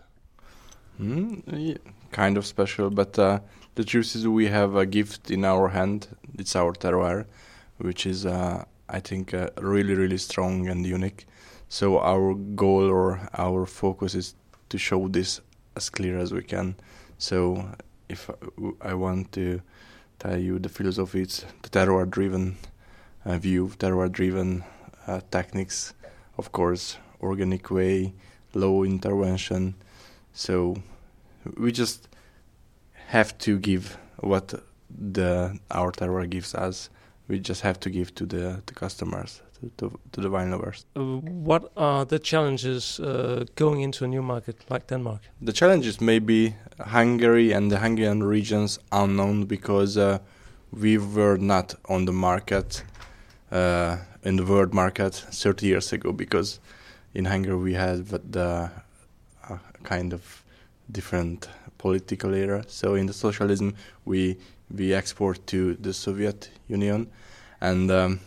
Mm, 0.99 1.43
yeah, 1.53 1.77
kind 2.13 2.39
of 2.39 2.45
special, 2.45 2.91
but 2.91 3.19
uh, 3.19 3.39
the 3.75 3.85
truth 3.85 4.17
is 4.17 4.27
we 4.27 4.47
have 4.47 4.81
a 4.81 4.85
gift 4.85 5.31
in 5.31 5.45
our 5.45 5.69
hand. 5.69 6.09
It's 6.39 6.57
our 6.57 6.73
terroir, 6.73 7.25
which 7.79 8.07
is, 8.07 8.25
uh, 8.25 8.65
I 8.89 9.01
think, 9.01 9.35
uh, 9.35 9.49
really, 9.61 9.95
really 9.95 10.19
strong 10.19 10.69
and 10.69 10.87
unique. 10.87 11.27
So 11.69 11.99
our 11.99 12.35
goal 12.35 12.91
or 12.91 13.29
our 13.37 13.67
focus 13.67 14.15
is 14.15 14.35
to 14.69 14.79
show 14.79 15.09
this 15.09 15.41
as 15.77 15.91
clear 15.91 16.19
as 16.19 16.33
we 16.33 16.43
can. 16.43 16.75
So 17.19 17.69
if 18.09 18.31
I 18.81 18.95
want 18.95 19.33
to 19.33 19.61
tell 20.19 20.39
you 20.39 20.59
the 20.59 20.69
philosophy, 20.69 21.23
it's 21.23 21.45
the 21.63 21.69
terroir-driven 21.69 22.57
uh, 23.25 23.39
view, 23.39 23.71
terroir-driven 23.79 24.65
uh, 25.07 25.21
techniques, 25.31 25.95
of 26.39 26.53
course, 26.53 26.97
organic 27.21 27.71
way, 27.71 28.15
low 28.55 28.85
intervention. 28.85 29.75
So 30.33 30.77
we 31.57 31.73
just 31.73 32.09
have 33.09 33.37
to 33.39 33.59
give 33.59 33.99
what 34.19 34.55
the 34.91 35.59
our 35.71 35.93
terroir 35.93 36.29
gives 36.29 36.55
us. 36.55 36.91
We 37.29 37.39
just 37.39 37.63
have 37.63 37.79
to 37.81 37.91
give 37.91 38.15
to 38.15 38.27
the, 38.27 38.63
the 38.67 38.75
customers 38.75 39.43
to, 39.61 39.71
to, 39.77 39.99
to 40.13 40.21
the 40.21 40.31
wine 40.31 40.51
lovers. 40.51 40.87
Uh, 40.97 41.01
what 41.45 41.73
are 41.77 42.05
the 42.05 42.19
challenges 42.19 43.01
uh, 43.01 43.45
going 43.55 43.81
into 43.81 44.05
a 44.05 44.09
new 44.09 44.23
market 44.23 44.65
like 44.71 44.87
Denmark? 44.87 45.21
The 45.41 45.53
challenges 45.53 46.01
may 46.01 46.19
be 46.19 46.55
Hungary 46.81 47.53
and 47.53 47.71
the 47.71 47.79
Hungarian 47.79 48.23
regions 48.23 48.79
unknown 48.93 49.45
because 49.45 49.97
uh, 49.97 50.19
we 50.73 50.99
were 50.99 51.37
not 51.39 51.75
on 51.89 52.05
the 52.05 52.13
market 52.13 52.83
uh, 53.51 53.97
in 54.23 54.37
the 54.37 54.45
world 54.45 54.75
market 54.75 55.15
30 55.15 55.67
years 55.67 55.93
ago 55.93 56.13
because 56.13 56.61
in 57.15 57.25
Hungary 57.25 57.57
we 57.57 57.75
had 57.75 58.07
the 58.09 58.71
uh, 59.49 59.59
kind 59.85 60.13
of 60.13 60.45
different 60.91 61.49
political 61.79 62.35
era. 62.35 62.65
So 62.67 62.95
in 62.95 63.07
the 63.07 63.13
socialism 63.13 63.75
we 64.05 64.37
we 64.69 64.93
export 64.93 65.47
to 65.47 65.75
the 65.77 65.93
Soviet 65.93 66.51
Union 66.69 67.07
and 67.61 67.91
um, 67.91 68.21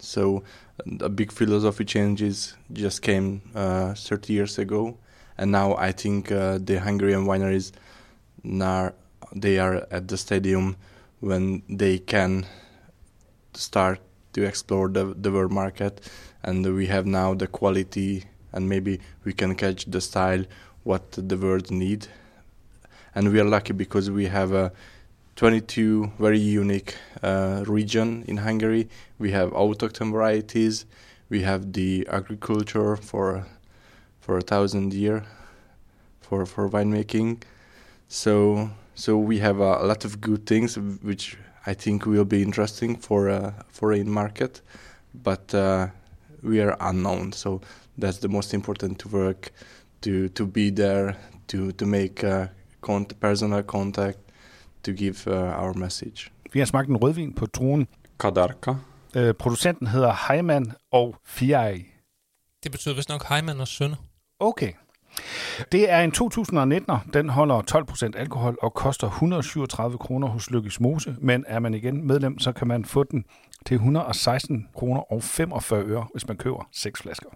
so 0.00 0.42
a 1.00 1.08
big 1.08 1.32
philosophy 1.32 1.84
changes 1.84 2.56
just 2.72 3.02
came 3.02 3.42
uh, 3.54 3.94
30 3.94 4.32
years 4.32 4.58
ago, 4.58 4.96
and 5.38 5.52
now 5.52 5.76
I 5.76 5.92
think 5.92 6.32
uh, 6.32 6.58
the 6.58 6.80
Hungarian 6.80 7.26
wineries 7.26 7.72
now 8.42 8.92
they 9.34 9.58
are 9.58 9.86
at 9.90 10.08
the 10.08 10.16
stadium 10.16 10.76
when 11.20 11.62
they 11.68 11.98
can 11.98 12.46
start 13.54 14.00
to 14.32 14.44
explore 14.44 14.88
the, 14.88 15.14
the 15.20 15.30
world 15.30 15.52
market, 15.52 16.00
and 16.42 16.74
we 16.74 16.86
have 16.86 17.06
now 17.06 17.34
the 17.34 17.46
quality, 17.46 18.24
and 18.52 18.68
maybe 18.68 19.00
we 19.24 19.32
can 19.32 19.54
catch 19.54 19.84
the 19.84 20.00
style 20.00 20.44
what 20.82 21.12
the 21.12 21.36
world 21.36 21.70
need, 21.70 22.06
and 23.14 23.32
we 23.32 23.40
are 23.40 23.44
lucky 23.44 23.72
because 23.72 24.10
we 24.10 24.26
have 24.26 24.52
a 24.52 24.72
22 25.40 26.12
very 26.18 26.38
unique 26.38 26.96
uh, 27.22 27.64
region 27.66 28.22
in 28.28 28.36
Hungary. 28.36 28.86
We 29.18 29.30
have 29.30 29.52
autochthon 29.52 30.12
varieties. 30.12 30.84
We 31.30 31.40
have 31.40 31.72
the 31.72 32.06
agriculture 32.10 32.94
for 32.96 33.46
for 34.20 34.36
a 34.36 34.42
thousand 34.42 34.92
year 34.92 35.24
for 36.20 36.44
for 36.44 36.68
winemaking. 36.68 37.42
So 38.08 38.68
so 38.94 39.16
we 39.16 39.38
have 39.38 39.60
a, 39.60 39.82
lot 39.82 40.04
of 40.04 40.20
good 40.20 40.44
things 40.44 40.76
which 40.76 41.38
I 41.64 41.72
think 41.72 42.04
will 42.04 42.26
be 42.26 42.42
interesting 42.42 42.96
for 42.96 43.30
a 43.30 43.54
foreign 43.68 44.10
market, 44.10 44.60
but 45.14 45.54
uh, 45.54 45.86
we 46.42 46.60
are 46.60 46.76
unknown. 46.80 47.32
So 47.32 47.62
that's 47.96 48.18
the 48.18 48.28
most 48.28 48.52
important 48.52 48.98
to 48.98 49.08
work 49.08 49.52
to 50.02 50.28
to 50.28 50.44
be 50.44 50.68
there 50.68 51.16
to 51.46 51.72
to 51.72 51.86
make 51.86 52.22
uh, 52.22 52.48
cont- 52.82 53.18
personal 53.20 53.62
contact 53.62 54.29
to 54.84 54.92
give 54.92 55.16
uh, 55.26 55.62
our 55.62 55.72
message. 55.72 56.30
Vi 56.52 56.58
har 56.58 56.66
smagt 56.66 56.88
en 56.88 56.96
rødvin 56.96 57.32
på 57.32 57.46
druen. 57.46 57.88
Kadarka. 58.20 58.74
Uh, 59.16 59.30
producenten 59.38 59.86
hedder 59.86 60.32
Heiman 60.32 60.72
og 60.90 61.16
Fiai. 61.24 61.84
Det 62.62 62.72
betyder 62.72 62.94
vist 62.94 63.08
nok 63.08 63.28
Heiman 63.28 63.60
og 63.60 63.68
Sønner. 63.68 63.96
Okay. 64.40 64.72
Det 65.72 65.90
er 65.90 66.00
en 66.00 66.12
2019'er. 66.16 67.10
Den 67.12 67.28
holder 67.28 67.62
12% 68.14 68.18
alkohol 68.18 68.58
og 68.62 68.74
koster 68.74 69.06
137 69.06 69.98
kroner 69.98 70.28
hos 70.28 70.50
Lykkes 70.50 70.80
Mose. 70.80 71.16
Men 71.18 71.44
er 71.48 71.58
man 71.58 71.74
igen 71.74 72.06
medlem, 72.06 72.38
så 72.38 72.52
kan 72.52 72.68
man 72.68 72.84
få 72.84 73.04
den 73.04 73.24
til 73.66 73.74
116 73.74 74.68
kroner 74.74 75.12
og 75.12 75.22
45 75.22 75.84
øre, 75.84 76.06
hvis 76.12 76.28
man 76.28 76.36
køber 76.36 76.68
6 76.72 77.02
flasker. 77.02 77.28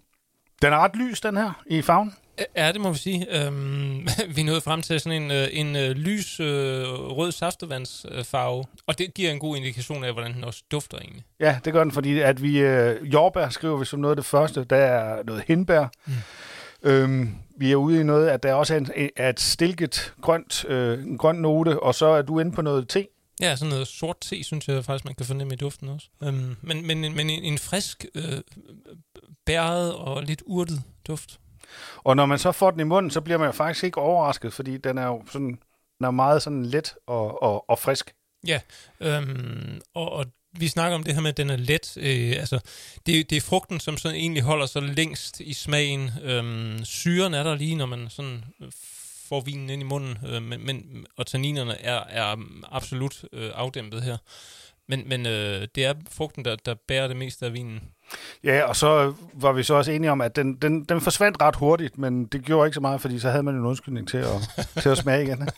Den 0.62 0.72
er 0.72 0.78
ret 0.78 0.96
lys, 0.96 1.20
den 1.20 1.36
her, 1.36 1.62
i 1.66 1.82
farven. 1.82 2.14
Ja, 2.56 2.72
det 2.72 2.80
må 2.80 2.92
vi 2.92 2.98
sige. 2.98 3.46
Øhm, 3.46 4.08
vi 4.34 4.40
er 4.40 4.44
nået 4.44 4.62
frem 4.62 4.82
til 4.82 5.00
sådan 5.00 5.22
en, 5.22 5.30
øh, 5.30 5.48
en 5.52 5.76
øh, 5.76 5.90
lys 5.90 6.40
øh, 6.40 6.82
rød 6.92 7.32
saftevandsfarve, 7.32 8.64
og 8.86 8.98
det 8.98 9.14
giver 9.14 9.30
en 9.30 9.38
god 9.38 9.56
indikation 9.56 10.04
af, 10.04 10.12
hvordan 10.12 10.34
den 10.34 10.44
også 10.44 10.62
dufter 10.70 10.98
egentlig. 10.98 11.24
Ja, 11.40 11.58
det 11.64 11.72
gør 11.72 11.82
den, 11.82 11.92
fordi 11.92 12.20
at 12.20 12.42
vi 12.42 12.58
øh, 12.58 13.12
jordbær 13.12 13.48
skriver 13.48 13.76
vi 13.76 13.84
som 13.84 14.00
noget 14.00 14.12
af 14.12 14.16
det 14.16 14.24
første. 14.24 14.64
Der 14.64 14.76
er 14.76 15.22
noget 15.22 15.42
hindbær. 15.46 15.86
Mm. 16.06 16.12
Øhm, 16.82 17.34
vi 17.56 17.72
er 17.72 17.76
ude 17.76 18.00
i 18.00 18.02
noget, 18.02 18.28
at 18.28 18.42
der 18.42 18.54
også 18.54 18.74
er, 18.74 18.78
en, 18.78 19.10
er 19.16 19.28
et 19.28 19.40
stilket 19.40 20.14
grønt, 20.22 20.64
øh, 20.68 21.02
en 21.02 21.18
grøn 21.18 21.36
note, 21.36 21.80
og 21.80 21.94
så 21.94 22.06
er 22.06 22.22
du 22.22 22.40
inde 22.40 22.52
på 22.52 22.62
noget 22.62 22.88
te. 22.88 23.06
Ja, 23.40 23.56
sådan 23.56 23.70
noget 23.70 23.88
sort 23.88 24.16
te, 24.20 24.44
synes 24.44 24.68
jeg 24.68 24.84
faktisk, 24.84 25.04
man 25.04 25.14
kan 25.14 25.26
fornemme 25.26 25.54
i 25.54 25.56
duften 25.56 25.88
også. 25.88 26.08
Øhm, 26.22 26.56
men, 26.62 26.86
men, 26.86 27.00
men 27.00 27.30
en, 27.30 27.44
en 27.44 27.58
frisk, 27.58 28.06
øh, 28.14 28.40
bæret 29.46 29.94
og 29.94 30.22
lidt 30.22 30.42
urtet 30.46 30.82
duft. 31.06 31.40
Og 31.96 32.16
når 32.16 32.26
man 32.26 32.38
så 32.38 32.52
får 32.52 32.70
den 32.70 32.80
i 32.80 32.84
munden, 32.84 33.10
så 33.10 33.20
bliver 33.20 33.38
man 33.38 33.46
jo 33.46 33.52
faktisk 33.52 33.84
ikke 33.84 34.00
overrasket, 34.00 34.52
fordi 34.52 34.76
den 34.76 34.98
er 34.98 35.06
jo 35.06 35.22
sådan, 35.32 35.58
den 35.98 36.06
er 36.06 36.10
meget 36.10 36.42
sådan 36.42 36.66
let 36.66 36.94
og, 37.06 37.42
og, 37.42 37.70
og 37.70 37.78
frisk. 37.78 38.14
Ja, 38.46 38.60
øhm, 39.00 39.80
og, 39.94 40.12
og 40.12 40.26
vi 40.58 40.68
snakker 40.68 40.94
om 40.94 41.04
det 41.04 41.14
her 41.14 41.20
med, 41.20 41.30
at 41.30 41.36
den 41.36 41.50
er 41.50 41.56
let. 41.56 41.96
Øh, 41.96 42.32
altså, 42.38 42.60
det, 43.06 43.30
det 43.30 43.36
er 43.36 43.40
frugten, 43.40 43.80
som 43.80 43.96
sådan 43.96 44.16
egentlig 44.16 44.42
holder 44.42 44.66
sig 44.66 44.82
længst 44.82 45.40
i 45.40 45.52
smagen. 45.52 46.10
Øhm, 46.22 46.84
syren 46.84 47.34
er 47.34 47.42
der 47.42 47.54
lige, 47.54 47.74
når 47.74 47.86
man 47.86 48.10
sådan 48.10 48.44
får 49.28 49.40
vinen 49.40 49.70
ind 49.70 49.82
i 49.82 49.84
munden, 49.84 50.18
øh, 50.26 50.42
men, 50.42 50.66
men, 50.66 51.06
og 51.16 51.26
tanninerne 51.26 51.80
er, 51.80 52.04
er 52.08 52.36
absolut 52.70 53.24
øh, 53.32 53.50
afdæmpet 53.54 54.02
her. 54.02 54.16
Men, 54.88 55.08
men 55.08 55.26
øh, 55.26 55.68
det 55.74 55.84
er 55.84 55.94
frugten, 56.10 56.44
der, 56.44 56.56
der 56.56 56.74
bærer 56.88 57.08
det 57.08 57.16
meste 57.16 57.46
af 57.46 57.52
vinen. 57.52 57.82
Ja, 58.44 58.62
og 58.62 58.76
så 58.76 59.14
var 59.32 59.52
vi 59.52 59.62
så 59.62 59.74
også 59.74 59.90
enige 59.90 60.10
om, 60.10 60.20
at 60.20 60.36
den, 60.36 60.54
den, 60.54 60.84
den 60.84 61.00
forsvandt 61.00 61.42
ret 61.42 61.56
hurtigt, 61.56 61.98
men 61.98 62.24
det 62.24 62.44
gjorde 62.44 62.66
ikke 62.66 62.74
så 62.74 62.80
meget, 62.80 63.00
fordi 63.00 63.18
så 63.18 63.30
havde 63.30 63.42
man 63.42 63.54
en 63.54 63.66
undskyldning 63.66 64.08
til 64.08 64.18
at, 64.18 64.66
til 64.82 64.88
at 64.88 64.98
smage 64.98 65.22
igen. 65.22 65.48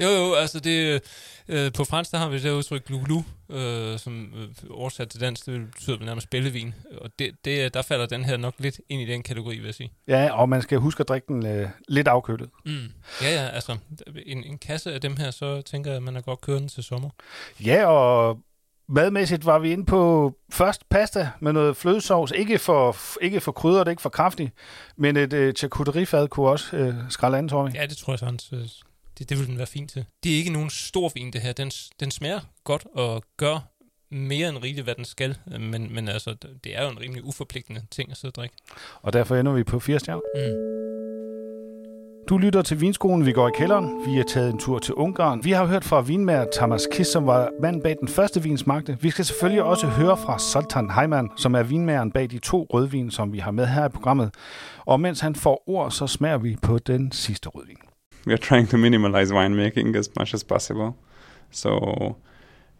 jo, 0.00 0.08
jo, 0.08 0.34
altså 0.34 0.60
det, 0.60 1.02
øh, 1.48 1.72
på 1.72 1.84
fransk 1.84 2.12
der 2.12 2.18
har 2.18 2.28
vi 2.28 2.38
det 2.38 2.50
udtryk 2.50 2.84
gluglu, 2.84 3.22
øh, 3.50 3.98
som 3.98 4.32
øh, 4.36 4.48
oversat 4.70 5.08
til 5.08 5.20
dansk, 5.20 5.46
det 5.46 5.70
betyder 5.72 5.98
nærmest 6.04 6.26
spillevin, 6.26 6.74
og 7.00 7.10
det, 7.18 7.30
det, 7.44 7.74
der 7.74 7.82
falder 7.82 8.06
den 8.06 8.24
her 8.24 8.36
nok 8.36 8.54
lidt 8.58 8.80
ind 8.88 9.02
i 9.02 9.12
den 9.12 9.22
kategori, 9.22 9.56
vil 9.56 9.64
jeg 9.64 9.74
sige. 9.74 9.92
Ja, 10.08 10.32
og 10.32 10.48
man 10.48 10.62
skal 10.62 10.78
huske 10.78 11.00
at 11.00 11.08
drikke 11.08 11.26
den 11.28 11.46
øh, 11.46 11.68
lidt 11.88 12.08
afkølet. 12.08 12.50
Mm. 12.66 12.92
Ja, 13.22 13.30
ja, 13.34 13.48
altså 13.48 13.76
en, 14.26 14.44
en 14.44 14.58
kasse 14.58 14.94
af 14.94 15.00
dem 15.00 15.16
her, 15.16 15.30
så 15.30 15.62
tænker 15.62 15.90
jeg, 15.90 15.96
at 15.96 16.02
man 16.02 16.16
er 16.16 16.20
godt 16.20 16.40
kørende 16.40 16.68
til 16.68 16.82
sommer. 16.82 17.10
Ja, 17.64 17.86
og 17.86 18.38
Madmæssigt 18.90 19.46
var 19.46 19.58
vi 19.58 19.72
inde 19.72 19.84
på 19.84 20.32
først 20.52 20.88
pasta 20.88 21.30
med 21.40 21.52
noget 21.52 21.76
flødesovs. 21.76 22.30
Ikke 22.30 22.58
for, 22.58 22.96
ikke 23.22 23.40
for 23.40 23.52
krydret, 23.52 23.88
ikke 23.88 24.02
for 24.02 24.08
kraftigt, 24.08 24.52
men 24.96 25.16
et 25.16 25.32
uh, 25.32 25.52
charcuteriefad 25.52 26.28
kunne 26.28 26.48
også 26.48 26.76
uh, 26.76 26.94
skralde 27.10 27.38
an, 27.38 27.48
tror 27.48 27.66
vi. 27.66 27.72
Ja, 27.74 27.86
det 27.86 27.96
tror 27.96 28.12
jeg 28.12 28.18
sandt. 28.18 28.50
Det, 29.18 29.28
det 29.28 29.38
vil 29.38 29.46
den 29.46 29.58
være 29.58 29.66
fint 29.66 29.90
til. 29.90 30.04
Det 30.24 30.32
er 30.32 30.36
ikke 30.36 30.52
nogen 30.52 30.70
stor 30.70 31.12
vin, 31.14 31.32
det 31.32 31.40
her. 31.40 31.52
Den, 31.52 31.70
den 32.00 32.10
smager 32.10 32.40
godt 32.64 32.86
og 32.94 33.22
gør 33.36 33.58
mere 34.10 34.48
end 34.48 34.58
rigeligt, 34.58 34.84
hvad 34.84 34.94
den 34.94 35.04
skal. 35.04 35.38
Men, 35.46 35.94
men 35.94 36.08
altså, 36.08 36.36
det 36.64 36.76
er 36.76 36.84
jo 36.84 36.90
en 36.90 37.00
rimelig 37.00 37.24
uforpligtende 37.24 37.82
ting 37.90 38.10
at 38.10 38.16
sidde 38.16 38.30
og 38.30 38.34
drikke. 38.34 38.56
Og 39.02 39.12
derfor 39.12 39.36
ender 39.36 39.52
vi 39.52 39.64
på 39.64 39.80
80 39.80 40.02
stjerner. 40.02 40.22
Mm. 40.34 40.89
Du 42.30 42.38
lytter 42.38 42.62
til 42.62 42.80
Vinskolen, 42.80 43.26
vi 43.26 43.32
går 43.32 43.48
i 43.48 43.52
kælderen. 43.54 44.06
Vi 44.06 44.18
er 44.18 44.22
taget 44.22 44.52
en 44.52 44.58
tur 44.58 44.78
til 44.78 44.94
Ungarn. 44.94 45.44
Vi 45.44 45.50
har 45.50 45.66
hørt 45.66 45.84
fra 45.84 46.00
vinmager 46.00 46.46
Thomas 46.52 46.88
Kiss, 46.92 47.10
som 47.10 47.26
var 47.26 47.50
mand 47.62 47.82
bag 47.82 47.96
den 48.00 48.08
første 48.08 48.42
vinsmagte. 48.42 48.98
Vi 49.00 49.10
skal 49.10 49.24
selvfølgelig 49.24 49.62
også 49.62 49.86
høre 49.86 50.16
fra 50.16 50.38
Sultan 50.38 50.90
Heimann, 50.90 51.30
som 51.36 51.54
er 51.54 51.62
vinmageren 51.62 52.12
bag 52.12 52.30
de 52.30 52.38
to 52.38 52.66
rødvin, 52.74 53.10
som 53.10 53.32
vi 53.32 53.38
har 53.38 53.50
med 53.50 53.66
her 53.66 53.86
i 53.86 53.88
programmet. 53.88 54.30
Og 54.86 55.00
mens 55.00 55.20
han 55.20 55.34
får 55.34 55.62
ord, 55.66 55.90
så 55.90 56.06
smager 56.06 56.38
vi 56.38 56.56
på 56.62 56.78
den 56.78 57.12
sidste 57.12 57.48
rødvin. 57.48 57.76
We 58.26 58.32
are 58.32 58.38
trying 58.38 58.68
to 58.68 58.76
minimize 58.76 59.34
winemaking 59.34 59.96
as 59.96 60.10
much 60.18 60.34
as 60.34 60.44
possible. 60.44 60.90
So 61.50 61.70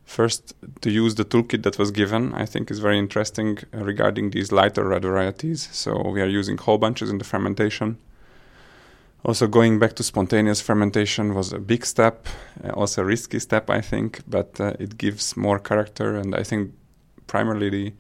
first 0.07 0.55
to 0.83 0.91
use 1.05 1.15
the 1.15 1.25
toolkit 1.25 1.63
that 1.63 1.79
was 1.79 1.91
given 1.93 2.35
i 2.43 2.47
think 2.47 2.71
is 2.71 2.83
very 2.83 2.99
interesting 2.99 3.59
regarding 3.73 4.33
these 4.33 4.55
lighter 4.55 4.89
red 4.89 5.03
varieties 5.03 5.69
so 5.73 5.91
we 6.15 6.21
are 6.23 6.39
using 6.41 6.59
whole 6.59 6.79
bunches 6.79 7.11
in 7.11 7.19
the 7.19 7.25
fermentation 7.25 7.97
also 9.25 9.47
going 9.47 9.79
back 9.79 9.95
to 9.95 10.03
spontaneous 10.03 10.61
fermentation 10.61 11.35
was 11.35 11.53
a 11.53 11.59
big 11.59 11.85
step 11.85 12.27
uh, 12.65 12.71
also 12.71 13.03
a 13.03 13.05
risky 13.05 13.39
step 13.39 13.71
i 13.71 13.81
think 13.81 14.21
but 14.29 14.61
uh, 14.61 14.73
it 14.79 14.97
gives 14.99 15.37
more 15.37 15.59
character 15.59 16.17
and 16.17 16.35
i 16.35 16.43
think 16.43 16.73
primarily 17.27 17.71
the, 17.71 17.93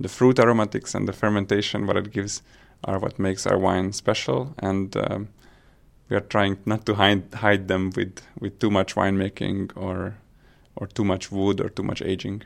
the 0.00 0.08
fruit 0.08 0.38
aromatics 0.38 0.94
and 0.94 1.08
the 1.08 1.12
fermentation 1.12 1.86
what 1.86 1.96
it 1.96 2.10
gives 2.10 2.42
are 2.84 2.98
what 2.98 3.18
makes 3.18 3.46
our 3.46 3.58
wine 3.58 3.92
special 3.92 4.54
and 4.58 4.96
um, 4.96 5.28
we 6.08 6.16
are 6.16 6.20
trying 6.20 6.56
not 6.66 6.86
to 6.86 6.94
hide, 6.94 7.34
hide 7.34 7.66
them 7.68 7.90
with, 7.96 8.20
with 8.38 8.58
too 8.60 8.70
much 8.70 8.94
winemaking 8.94 9.72
or 9.74 10.16
or 10.76 10.86
too 10.86 11.04
much 11.04 11.32
wood 11.32 11.58
or 11.60 11.70
too 11.70 11.82
much 11.82 12.02
aging 12.02 12.42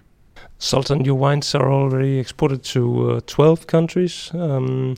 Sultan, 0.59 1.05
your 1.05 1.17
wines 1.17 1.55
are 1.55 1.73
already 1.73 2.19
exported 2.19 2.63
to 2.65 3.13
uh, 3.13 3.21
12 3.27 3.67
countries. 3.67 4.31
Um, 4.35 4.97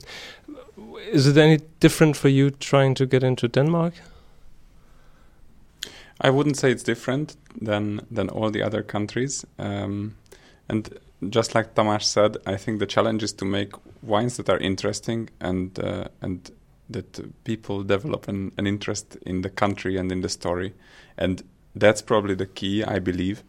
is 1.11 1.27
it 1.27 1.37
any 1.37 1.59
different 1.79 2.17
for 2.17 2.29
you 2.29 2.51
trying 2.51 2.95
to 2.95 3.05
get 3.05 3.23
into 3.23 3.47
Denmark? 3.47 3.93
I 6.21 6.29
wouldn't 6.29 6.57
say 6.57 6.71
it's 6.71 6.83
different 6.83 7.35
than 7.59 8.01
than 8.11 8.29
all 8.29 8.51
the 8.51 8.63
other 8.63 8.83
countries. 8.83 9.45
Um, 9.59 10.15
and 10.69 10.99
just 11.29 11.55
like 11.55 11.73
Tamas 11.73 12.05
said, 12.05 12.37
I 12.45 12.57
think 12.57 12.79
the 12.79 12.85
challenge 12.85 13.23
is 13.23 13.33
to 13.33 13.45
make 13.45 13.73
wines 14.01 14.37
that 14.37 14.49
are 14.49 14.57
interesting 14.57 15.29
and 15.39 15.79
uh, 15.79 16.07
and 16.21 16.51
that 16.89 17.43
people 17.43 17.83
develop 17.83 18.27
an, 18.27 18.51
an 18.57 18.67
interest 18.67 19.17
in 19.25 19.41
the 19.41 19.49
country 19.49 19.97
and 19.97 20.11
in 20.11 20.21
the 20.21 20.29
story. 20.29 20.73
And 21.17 21.43
that's 21.75 22.01
probably 22.01 22.35
the 22.35 22.45
key, 22.45 22.83
I 22.83 22.99
believe. 22.99 23.43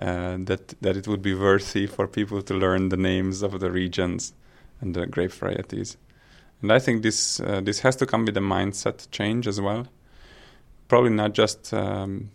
Uh, 0.00 0.36
that 0.44 0.74
that 0.80 0.96
it 0.96 1.06
would 1.06 1.22
be 1.22 1.34
worthy 1.34 1.86
for 1.86 2.08
people 2.08 2.42
to 2.42 2.54
learn 2.54 2.88
the 2.88 2.96
names 2.96 3.42
of 3.42 3.60
the 3.60 3.70
regions 3.70 4.32
and 4.80 4.94
the 4.94 5.06
grape 5.06 5.32
varieties. 5.32 5.96
And 6.64 6.72
I 6.72 6.78
think 6.78 7.02
this 7.02 7.40
uh, 7.40 7.60
this 7.60 7.80
has 7.80 7.94
to 7.96 8.06
come 8.06 8.24
with 8.24 8.38
a 8.38 8.40
mindset 8.40 9.10
change 9.10 9.46
as 9.46 9.60
well. 9.60 9.86
Probably 10.88 11.10
not 11.10 11.34
just 11.34 11.74
um, 11.74 12.30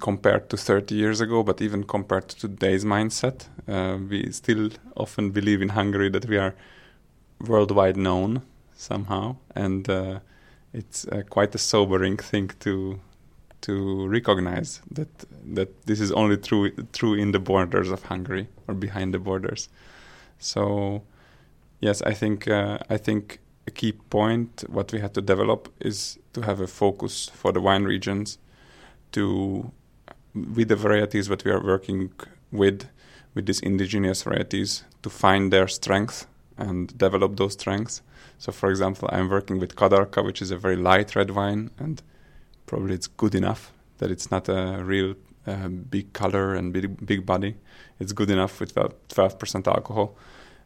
compared 0.00 0.48
to 0.48 0.56
30 0.56 0.94
years 0.94 1.20
ago, 1.20 1.42
but 1.42 1.60
even 1.60 1.84
compared 1.84 2.30
to 2.30 2.36
today's 2.38 2.86
mindset. 2.86 3.48
Uh, 3.68 3.98
we 3.98 4.32
still 4.32 4.70
often 4.96 5.30
believe 5.30 5.60
in 5.60 5.68
Hungary 5.68 6.08
that 6.08 6.24
we 6.24 6.38
are 6.38 6.54
worldwide 7.38 7.98
known 7.98 8.40
somehow, 8.74 9.36
and 9.54 9.90
uh, 9.90 10.20
it's 10.72 11.06
uh, 11.08 11.20
quite 11.28 11.54
a 11.54 11.58
sobering 11.58 12.16
thing 12.16 12.50
to 12.60 12.98
to 13.60 14.08
recognize 14.08 14.80
that 14.90 15.10
that 15.54 15.86
this 15.86 16.00
is 16.00 16.12
only 16.12 16.38
true 16.38 16.70
true 16.94 17.12
in 17.12 17.32
the 17.32 17.38
borders 17.38 17.90
of 17.90 18.04
Hungary 18.04 18.48
or 18.66 18.72
behind 18.72 19.12
the 19.12 19.18
borders. 19.18 19.68
So 20.38 21.02
yes, 21.82 22.00
I 22.02 22.14
think 22.14 22.48
uh, 22.48 22.78
I 22.88 22.96
think 22.96 23.40
a 23.66 23.70
key 23.70 23.92
point 23.92 24.64
what 24.68 24.92
we 24.92 25.00
had 25.00 25.12
to 25.14 25.20
develop 25.20 25.68
is 25.80 26.18
to 26.32 26.40
have 26.40 26.60
a 26.60 26.66
focus 26.66 27.30
for 27.34 27.52
the 27.52 27.60
wine 27.60 27.84
regions 27.84 28.38
to 29.12 29.70
with 30.34 30.68
the 30.68 30.76
varieties 30.76 31.28
that 31.28 31.44
we 31.44 31.50
are 31.50 31.62
working 31.62 32.10
with 32.50 32.88
with 33.34 33.46
these 33.46 33.60
indigenous 33.60 34.22
varieties 34.22 34.84
to 35.02 35.10
find 35.10 35.52
their 35.52 35.68
strength 35.68 36.26
and 36.56 36.96
develop 36.96 37.36
those 37.36 37.54
strengths. 37.54 38.02
So, 38.38 38.52
for 38.52 38.70
example, 38.70 39.08
I'm 39.10 39.28
working 39.28 39.58
with 39.58 39.74
Kadarka, 39.74 40.24
which 40.24 40.42
is 40.42 40.50
a 40.50 40.56
very 40.56 40.76
light 40.76 41.16
red 41.16 41.30
wine, 41.30 41.70
and 41.78 42.02
probably 42.66 42.94
it's 42.94 43.06
good 43.06 43.34
enough 43.34 43.72
that 43.98 44.10
it's 44.10 44.30
not 44.30 44.48
a 44.48 44.82
real 44.84 45.14
uh, 45.46 45.68
big 45.68 46.12
color 46.12 46.54
and 46.54 46.72
big, 46.72 47.06
big 47.06 47.24
body. 47.24 47.56
It's 47.98 48.12
good 48.12 48.30
enough 48.30 48.60
with 48.60 48.72
about 48.72 49.08
12% 49.08 49.66
alcohol 49.66 50.14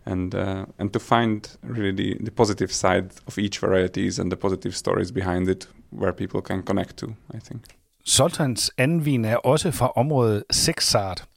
and 0.07 0.35
uh, 0.35 0.65
and 0.79 0.91
to 0.91 0.99
find 0.99 1.59
really 1.63 1.93
the, 1.93 2.25
the 2.25 2.31
positive 2.31 2.73
side 2.73 3.11
of 3.27 3.39
each 3.39 3.59
varieties 3.63 4.19
and 4.19 4.31
the 4.31 4.37
positive 4.37 4.73
stories 4.73 5.13
behind 5.13 5.49
it 5.49 5.69
where 5.91 6.13
people 6.13 6.41
can 6.41 6.63
connect 6.63 6.97
to, 6.97 7.07
I 7.35 7.39
think. 7.41 7.63
Sultans 8.05 8.71
anden 8.79 9.05
vin 9.05 9.25
er 9.25 9.37
også 9.37 9.71
fra 9.71 9.93
området 9.97 10.45
Sexart. 10.51 11.29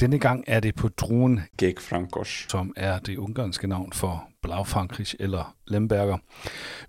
Denne 0.00 0.18
gang 0.18 0.44
er 0.46 0.60
det 0.60 0.74
på 0.74 0.88
druen 0.88 1.40
Geg 1.58 1.80
Frankos, 1.80 2.46
som 2.48 2.72
er 2.76 2.98
det 2.98 3.18
ungarske 3.18 3.66
navn 3.66 3.92
for 3.92 4.28
Blaufrankrig 4.42 5.06
eller 5.20 5.54
Lemberger. 5.66 6.18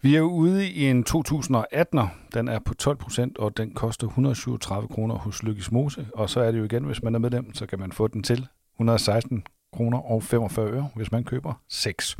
Vi 0.01 0.15
er 0.15 0.21
ude 0.21 0.69
i 0.69 0.89
en 0.89 1.05
2018'er. 1.09 2.07
Den 2.33 2.47
er 2.47 2.59
på 2.59 2.73
12 2.73 2.97
procent, 2.97 3.37
og 3.37 3.57
den 3.57 3.73
koster 3.73 4.07
137 4.07 4.87
kroner 4.87 5.15
hos 5.15 5.43
Lykkes 5.43 5.71
Mose. 5.71 6.07
Og 6.13 6.29
så 6.29 6.39
er 6.39 6.51
det 6.51 6.59
jo 6.59 6.63
igen, 6.63 6.83
hvis 6.83 7.03
man 7.03 7.15
er 7.15 7.19
medlem, 7.19 7.53
så 7.53 7.65
kan 7.65 7.79
man 7.79 7.91
få 7.91 8.07
den 8.07 8.23
til 8.23 8.47
116 8.75 9.43
kroner 9.73 9.97
og 9.97 10.23
45 10.23 10.71
øre, 10.71 10.89
hvis 10.95 11.11
man 11.11 11.23
køber 11.23 11.53
6. 11.69 12.17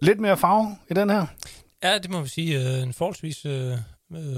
Lidt 0.00 0.20
mere 0.20 0.36
farve 0.36 0.76
i 0.90 0.94
den 0.94 1.10
her? 1.10 1.26
Ja, 1.82 1.98
det 1.98 2.10
må 2.10 2.20
vi 2.20 2.28
sige. 2.28 2.58
Øh, 2.76 2.82
en 2.82 2.92
forholdsvis 2.92 3.44
øh, 3.46 3.78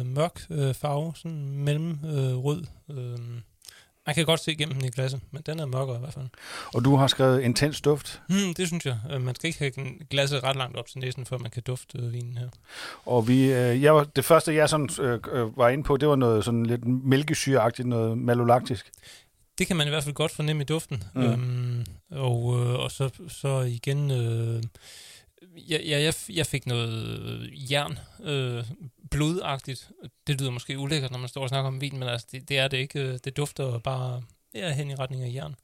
mørk 0.05 0.41
øh, 0.50 0.75
farve, 0.75 1.12
sådan 1.17 1.49
mellem 1.49 1.91
øh, 2.05 2.37
rød. 2.37 2.64
Øh, 2.91 3.19
Man 4.07 4.14
kan 4.14 4.25
godt 4.25 4.41
se 4.41 4.53
igennem 4.53 4.75
den 4.75 4.85
i 4.85 4.91
glasset, 4.91 5.21
men 5.31 5.43
den 5.47 5.61
er 5.61 5.67
mørkere 5.67 5.97
i 5.97 5.99
hvert 5.99 6.12
fald. 6.12 6.26
Og 6.75 6.85
du 6.85 6.97
har 6.97 7.07
skrevet 7.07 7.41
intens 7.41 7.81
duft. 7.81 8.23
Hmm, 8.29 8.55
det 8.57 8.67
synes 8.67 8.87
jeg. 8.87 8.99
Øh, 9.12 9.21
Man 9.21 9.35
skal 9.35 9.47
ikke 9.49 9.59
have 9.59 9.73
glasset 10.11 10.45
ret 10.45 10.57
langt 10.57 10.76
op 10.76 10.87
til 10.87 10.99
næsen, 10.99 11.26
før 11.26 11.38
man 11.38 11.50
kan 11.50 11.62
dufte 11.67 11.99
øh, 11.99 12.12
vinen 12.12 12.37
her. 12.38 12.49
Og 13.07 13.29
vi, 13.29 13.53
øh, 13.53 13.83
jeg 13.83 13.95
var, 13.95 14.05
det 14.05 14.25
første, 14.25 14.55
jeg 14.55 14.69
sådan, 14.69 14.88
øh, 15.00 15.21
øh, 15.33 15.59
var 15.59 15.69
inde 15.69 15.85
på, 15.85 15.97
det 15.97 16.09
var 16.09 16.17
noget 16.17 16.45
sådan 16.45 16.67
lidt 16.67 16.85
mælkesyreagtigt, 16.87 17.88
noget 17.88 18.19
malolaktisk. 18.19 18.91
Det 19.59 19.67
kan 19.67 19.77
man 19.77 19.87
i 19.87 19.91
hvert 19.91 20.05
fald 20.05 20.15
godt 20.15 20.33
fornemme 20.33 20.63
i 20.63 20.67
duften. 20.67 21.05
Mm. 21.15 21.23
Øhm, 21.23 21.87
og, 22.11 22.61
øh, 22.61 22.75
og 22.75 22.91
så, 22.91 23.11
så 23.29 23.61
igen... 23.61 24.11
Øh, 24.11 24.63
jeg, 25.69 25.81
jeg, 25.85 26.15
jeg 26.29 26.47
fik 26.47 26.67
noget 26.67 27.51
jern, 27.71 27.99
øh, 28.23 28.65
blodagtigt. 29.11 29.91
Det 30.27 30.41
lyder 30.41 30.51
måske 30.51 30.79
ulækkert, 30.79 31.11
når 31.11 31.19
man 31.19 31.29
står 31.29 31.43
og 31.43 31.49
snakker 31.49 31.69
om 31.69 31.81
vin, 31.81 31.99
men 31.99 32.09
altså, 32.09 32.27
det, 32.33 32.49
det 32.49 32.59
er 32.59 32.69
det 32.69 32.77
ikke. 32.77 33.19
Det 33.19 33.37
dufter 33.37 33.79
bare 33.79 34.23
ja, 34.55 34.73
hen 34.73 34.91
i 34.91 34.95
retning 34.95 35.23
af 35.23 35.35
jern. 35.35 35.55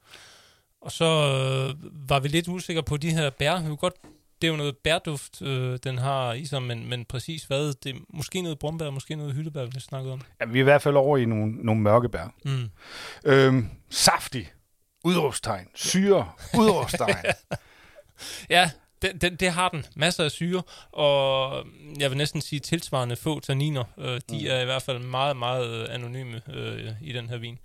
Og 0.81 0.93
så 0.93 1.05
øh, 1.05 2.09
var 2.09 2.21
vi 2.21 2.29
lidt 2.29 2.49
usikre 2.49 2.83
på 2.83 2.97
de 2.97 3.11
her 3.11 3.31
bær. 3.31 3.61
Vi 3.61 3.67
kunne 3.67 3.77
godt, 3.77 3.97
det 4.43 4.47
er 4.49 4.51
jo 4.51 4.57
noget 4.57 4.77
bærduft, 4.77 5.43
øh, 5.43 5.79
den 5.85 5.99
har 5.99 6.33
i 6.33 6.45
sig, 6.47 6.63
men, 6.63 6.89
men 6.89 7.05
præcis 7.05 7.45
hvad? 7.45 7.75
Det 7.85 7.95
er 7.97 8.01
måske 8.09 8.43
noget 8.43 8.59
brumbær, 8.59 8.91
måske 8.91 9.17
noget 9.17 9.35
hyldebær, 9.35 9.65
vi 9.65 9.81
snakkede 9.81 10.13
om. 10.13 10.21
Ja, 10.41 10.45
vi 10.47 10.59
er 10.59 10.63
i 10.63 10.65
hvert 10.65 10.83
fald 10.83 10.97
over 10.97 11.19
i 11.19 11.25
nogle, 11.25 11.53
nogle 11.53 11.81
mørke 11.83 12.09
bær. 12.09 12.35
Mm. 12.45 12.71
Øhm, 13.25 13.69
saftig. 13.91 14.53
Udråbstegn. 15.05 15.67
Syre. 15.75 16.31
Udråbstegn. 16.59 17.15
Ja, 18.51 18.71
den, 19.03 19.19
den, 19.19 19.37
det 19.37 19.51
har 19.53 19.69
den. 19.69 19.85
Masser 19.97 20.25
af 20.25 20.31
syre, 20.31 20.63
og 20.93 21.65
jeg 21.99 22.11
vil 22.11 22.19
næsten 22.19 22.41
sige 22.41 22.61
tilsvarende 22.61 23.17
få 23.17 23.41
tanniner. 23.41 23.85
Øh, 23.99 24.21
de 24.31 24.39
Mm. 24.41 24.47
er 24.47 24.61
i 24.61 24.65
hvert 24.65 24.83
fald 24.83 24.99
meget, 24.99 25.37
meget 25.37 25.85
anonyme 25.89 26.43
øh, 26.53 26.91
i 27.03 27.13
den 27.13 27.29
her 27.29 27.37
vin. 27.39 27.55
Øh, 27.55 27.59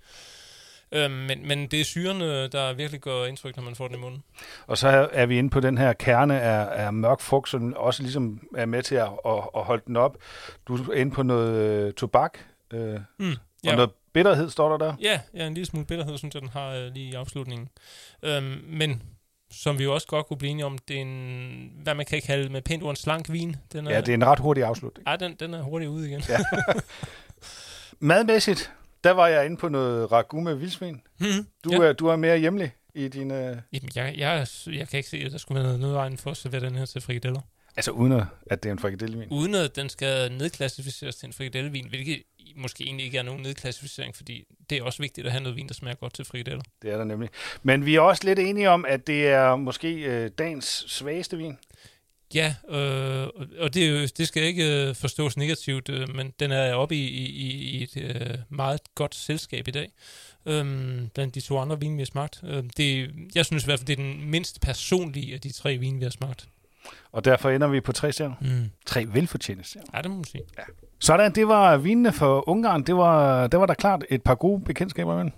men, 1.10 1.48
men 1.48 1.66
det 1.66 1.80
er 1.80 1.84
syrene, 1.84 2.48
der 2.48 2.72
virkelig 2.72 3.00
gør 3.00 3.24
indtryk, 3.24 3.56
når 3.56 3.62
man 3.64 3.74
får 3.74 3.88
den 3.88 3.96
i 3.96 4.00
munden. 4.00 4.22
Og 4.66 4.78
så 4.78 5.08
er- 5.12 5.26
vi 5.26 5.38
inde 5.38 5.50
på 5.50 5.60
den 5.60 5.78
her 5.78 5.92
kerne 5.92 6.40
af, 6.40 6.84
af 6.86 6.92
mørk 6.92 7.20
frugt, 7.20 7.48
som 7.48 7.74
også 7.76 8.02
ligesom 8.02 8.40
er 8.56 8.66
med 8.66 8.82
til 8.82 8.94
at, 8.94 9.08
at, 9.26 9.32
at 9.56 9.64
holde 9.64 9.82
den 9.86 9.96
op. 9.96 10.16
Du 10.68 10.76
er 10.76 10.94
inde 10.94 11.12
på 11.12 11.22
noget 11.22 11.54
øh, 11.86 11.92
tobak, 11.92 12.38
øh, 12.72 13.00
Mm. 13.18 13.32
og 13.68 13.74
noget 13.76 13.90
bitterhed, 14.12 14.50
står 14.50 14.76
der 14.76 14.86
der. 14.86 14.94
Ja, 15.02 15.20
ja, 15.34 15.46
en 15.46 15.54
lille 15.54 15.66
smule 15.66 15.86
bitterhed, 15.86 16.18
synes 16.18 16.34
jeg, 16.34 16.42
den 16.42 16.50
har 16.50 16.68
øh, 16.70 16.92
lige 16.94 17.10
i 17.10 17.14
afslutningen. 17.14 17.68
Øhm, 18.22 18.60
men 18.68 19.02
som 19.50 19.78
vi 19.78 19.84
jo 19.84 19.94
også 19.94 20.06
godt 20.06 20.26
kunne 20.26 20.36
blive 20.36 20.50
enige 20.50 20.66
om, 20.66 20.78
det 20.88 20.96
er 20.96 21.00
en, 21.00 21.70
hvad 21.82 21.94
man 21.94 22.06
kan 22.06 22.22
kalde 22.26 22.48
med 22.52 22.62
pænt 22.62 22.82
ord, 22.82 22.90
en 22.90 22.96
slank 22.96 23.32
vin. 23.32 23.56
Den 23.72 23.86
er, 23.86 23.90
Ja, 23.90 24.00
det 24.00 24.08
er 24.08 24.14
en 24.14 24.26
ret 24.26 24.38
hurtig 24.38 24.64
afslutning. 24.64 25.06
Ej, 25.06 25.16
den, 25.16 25.34
den 25.40 25.54
er 25.54 25.62
hurtigt 25.62 25.88
ude 25.88 26.08
igen. 26.08 26.22
Ja. 26.28 26.38
Madmæssigt, 28.00 28.72
der 29.06 29.12
var 29.12 29.26
jeg 29.28 29.46
inde 29.46 29.56
på 29.56 29.68
noget 29.68 30.12
ragu 30.12 30.40
med 30.40 30.54
vildsvin. 30.54 31.00
Hmm, 31.18 31.46
Du, 31.64 31.70
ja. 31.72 31.78
er, 31.88 31.92
du 31.92 32.06
er 32.06 32.16
mere 32.16 32.38
hjemlig 32.38 32.72
i 32.94 33.08
din... 33.08 33.30
Øh, 33.30 33.56
Jamen, 33.72 33.90
jeg, 33.94 34.14
jeg, 34.18 34.46
jeg 34.66 34.88
kan 34.88 34.96
ikke 34.96 35.08
se, 35.08 35.16
at 35.16 35.32
der 35.32 35.38
skulle 35.38 35.56
være 35.56 35.64
noget 35.64 35.80
nødvejen 35.80 36.16
for 36.18 36.30
at 36.30 36.36
servere 36.36 36.60
den 36.60 36.74
her 36.74 36.86
til 36.86 37.00
frikadeller. 37.00 37.40
altså 37.76 37.90
uden 37.90 38.12
at, 38.12 38.24
at 38.50 38.62
det 38.62 38.68
er 38.68 38.72
en 38.72 38.78
frikadellevin. 38.78 39.28
Uden 39.30 39.54
at 39.54 39.76
den 39.76 39.88
skal 39.88 40.32
nedklassificeres 40.32 41.16
til 41.16 41.26
en 41.26 41.32
frikadellevin, 41.32 41.88
hvilket 41.88 42.22
måske 42.56 42.84
egentlig 42.84 43.06
ikke 43.06 43.18
er 43.18 43.22
nogen 43.22 43.42
nedklassificering, 43.42 44.16
fordi 44.16 44.44
det 44.70 44.78
er 44.78 44.82
også 44.82 45.02
vigtigt 45.02 45.26
at 45.26 45.32
have 45.32 45.42
noget 45.42 45.56
vin, 45.56 45.68
der 45.68 45.74
smager 45.74 45.94
godt 45.96 46.14
til 46.14 46.24
frikadeller. 46.24 46.62
Det 46.82 46.92
er 46.92 46.96
der 46.96 47.04
nemlig. 47.04 47.28
Men 47.62 47.86
vi 47.86 47.94
er 47.94 48.00
også 48.00 48.24
lidt 48.24 48.38
enige 48.38 48.70
om, 48.70 48.84
at 48.88 49.06
det 49.06 49.28
er 49.28 49.56
måske 49.56 49.94
øh, 49.94 50.30
dagens 50.38 50.84
svageste 50.88 51.36
vin. 51.36 51.58
Ja, 52.34 52.54
øh, 52.68 53.26
og- 53.60 53.74
det, 53.74 54.18
det 54.18 54.28
skal 54.28 54.42
ikke 54.42 54.88
øh, 54.88 54.94
forstås 54.94 55.36
negativt, 55.36 55.88
øh, 55.88 56.14
men 56.14 56.32
den 56.40 56.52
er 56.52 56.74
oppe 56.74 56.96
i, 56.96 57.04
i, 57.08 57.52
i 57.78 57.82
et 57.82 57.96
øh, 57.96 58.38
meget 58.50 58.80
godt 58.94 59.14
selskab 59.14 59.68
i 59.68 59.70
dag. 59.70 59.90
Øhm, 60.46 61.08
blandt 61.14 61.34
de 61.34 61.40
to 61.40 61.58
andre 61.58 61.80
vine, 61.80 61.94
vi 61.96 62.00
har 62.00 62.06
smagt. 62.06 62.40
Øh, 62.44 62.64
det, 62.76 63.10
jeg 63.34 63.46
synes 63.46 63.62
i 63.64 63.66
hvert 63.66 63.78
fald, 63.78 63.86
det 63.86 63.92
er 63.92 64.02
den 64.02 64.30
mindst 64.30 64.60
personlige 64.60 65.34
af 65.34 65.40
de 65.40 65.52
tre 65.52 65.76
vine, 65.76 65.98
vi 65.98 66.02
har 66.04 66.10
smagt. 66.10 66.48
Og 67.12 67.24
derfor 67.24 67.50
ender 67.50 67.66
vi 67.68 67.80
på 67.80 67.92
tre 67.92 68.12
stjerner. 68.12 68.34
Mm. 68.40 68.70
Tre 68.86 69.04
velfortjente 69.08 69.64
stjerner. 69.64 69.88
Ja, 69.94 70.02
det 70.02 70.10
må 70.10 70.16
man 70.16 70.24
sige. 70.24 70.42
Sådan, 71.00 71.32
det 71.34 71.48
var 71.48 71.76
vinene 71.76 72.12
for 72.12 72.48
Ungarn. 72.48 72.82
Det 72.82 72.96
var, 72.96 73.46
det 73.46 73.60
var 73.60 73.66
der 73.66 73.74
klart 73.74 74.04
et 74.10 74.22
par 74.22 74.34
gode 74.34 74.64
bekendtskaber 74.64 75.24
med. 75.24 75.32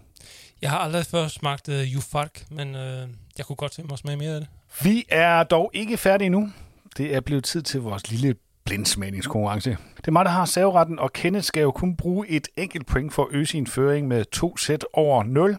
Jeg 0.63 0.71
har 0.71 0.79
aldrig 0.79 1.07
før 1.07 1.29
smagt 1.29 1.69
øh, 1.69 1.95
Jufark, 1.95 2.45
men 2.51 2.75
øh, 2.75 3.09
jeg 3.39 3.47
kunne 3.47 3.57
godt 3.57 3.73
tænke 3.73 3.87
mig 3.87 3.93
at 3.93 3.99
smage 3.99 4.17
mere 4.17 4.35
af 4.35 4.41
det. 4.41 4.49
Vi 4.83 5.05
er 5.09 5.43
dog 5.43 5.71
ikke 5.75 5.97
færdige 5.97 6.29
nu. 6.31 6.51
Det 6.99 7.15
er 7.15 7.21
blevet 7.21 7.45
tid 7.45 7.63
til 7.63 7.81
vores 7.81 8.11
lille 8.11 8.35
blindsmagningskonkurrence. 8.65 9.71
Det 9.97 10.09
er 10.09 10.13
mig, 10.13 10.25
der 10.25 10.31
har 10.31 10.45
serveretten, 10.45 10.99
og 10.99 11.13
Kenneth 11.13 11.45
skal 11.45 11.63
jo 11.63 11.71
kun 11.71 11.97
bruge 11.97 12.29
et 12.29 12.49
enkelt 12.57 12.87
point 12.87 13.13
for 13.13 13.23
at 13.23 13.29
øge 13.31 13.47
sin 13.47 13.67
føring 13.67 14.09
med 14.09 14.25
to 14.25 14.57
sæt 14.57 14.85
over 14.93 15.23
0, 15.23 15.57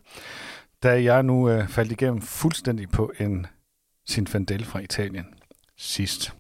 da 0.84 1.04
jeg 1.04 1.24
nu 1.24 1.50
øh, 1.50 1.68
faldt 1.68 1.92
igennem 1.92 2.22
fuldstændig 2.22 2.90
på 2.90 3.12
en 3.20 3.48
Sinfandel 4.08 4.66
fra 4.66 4.80
Italien 4.80 5.26
sidst. 5.78 6.34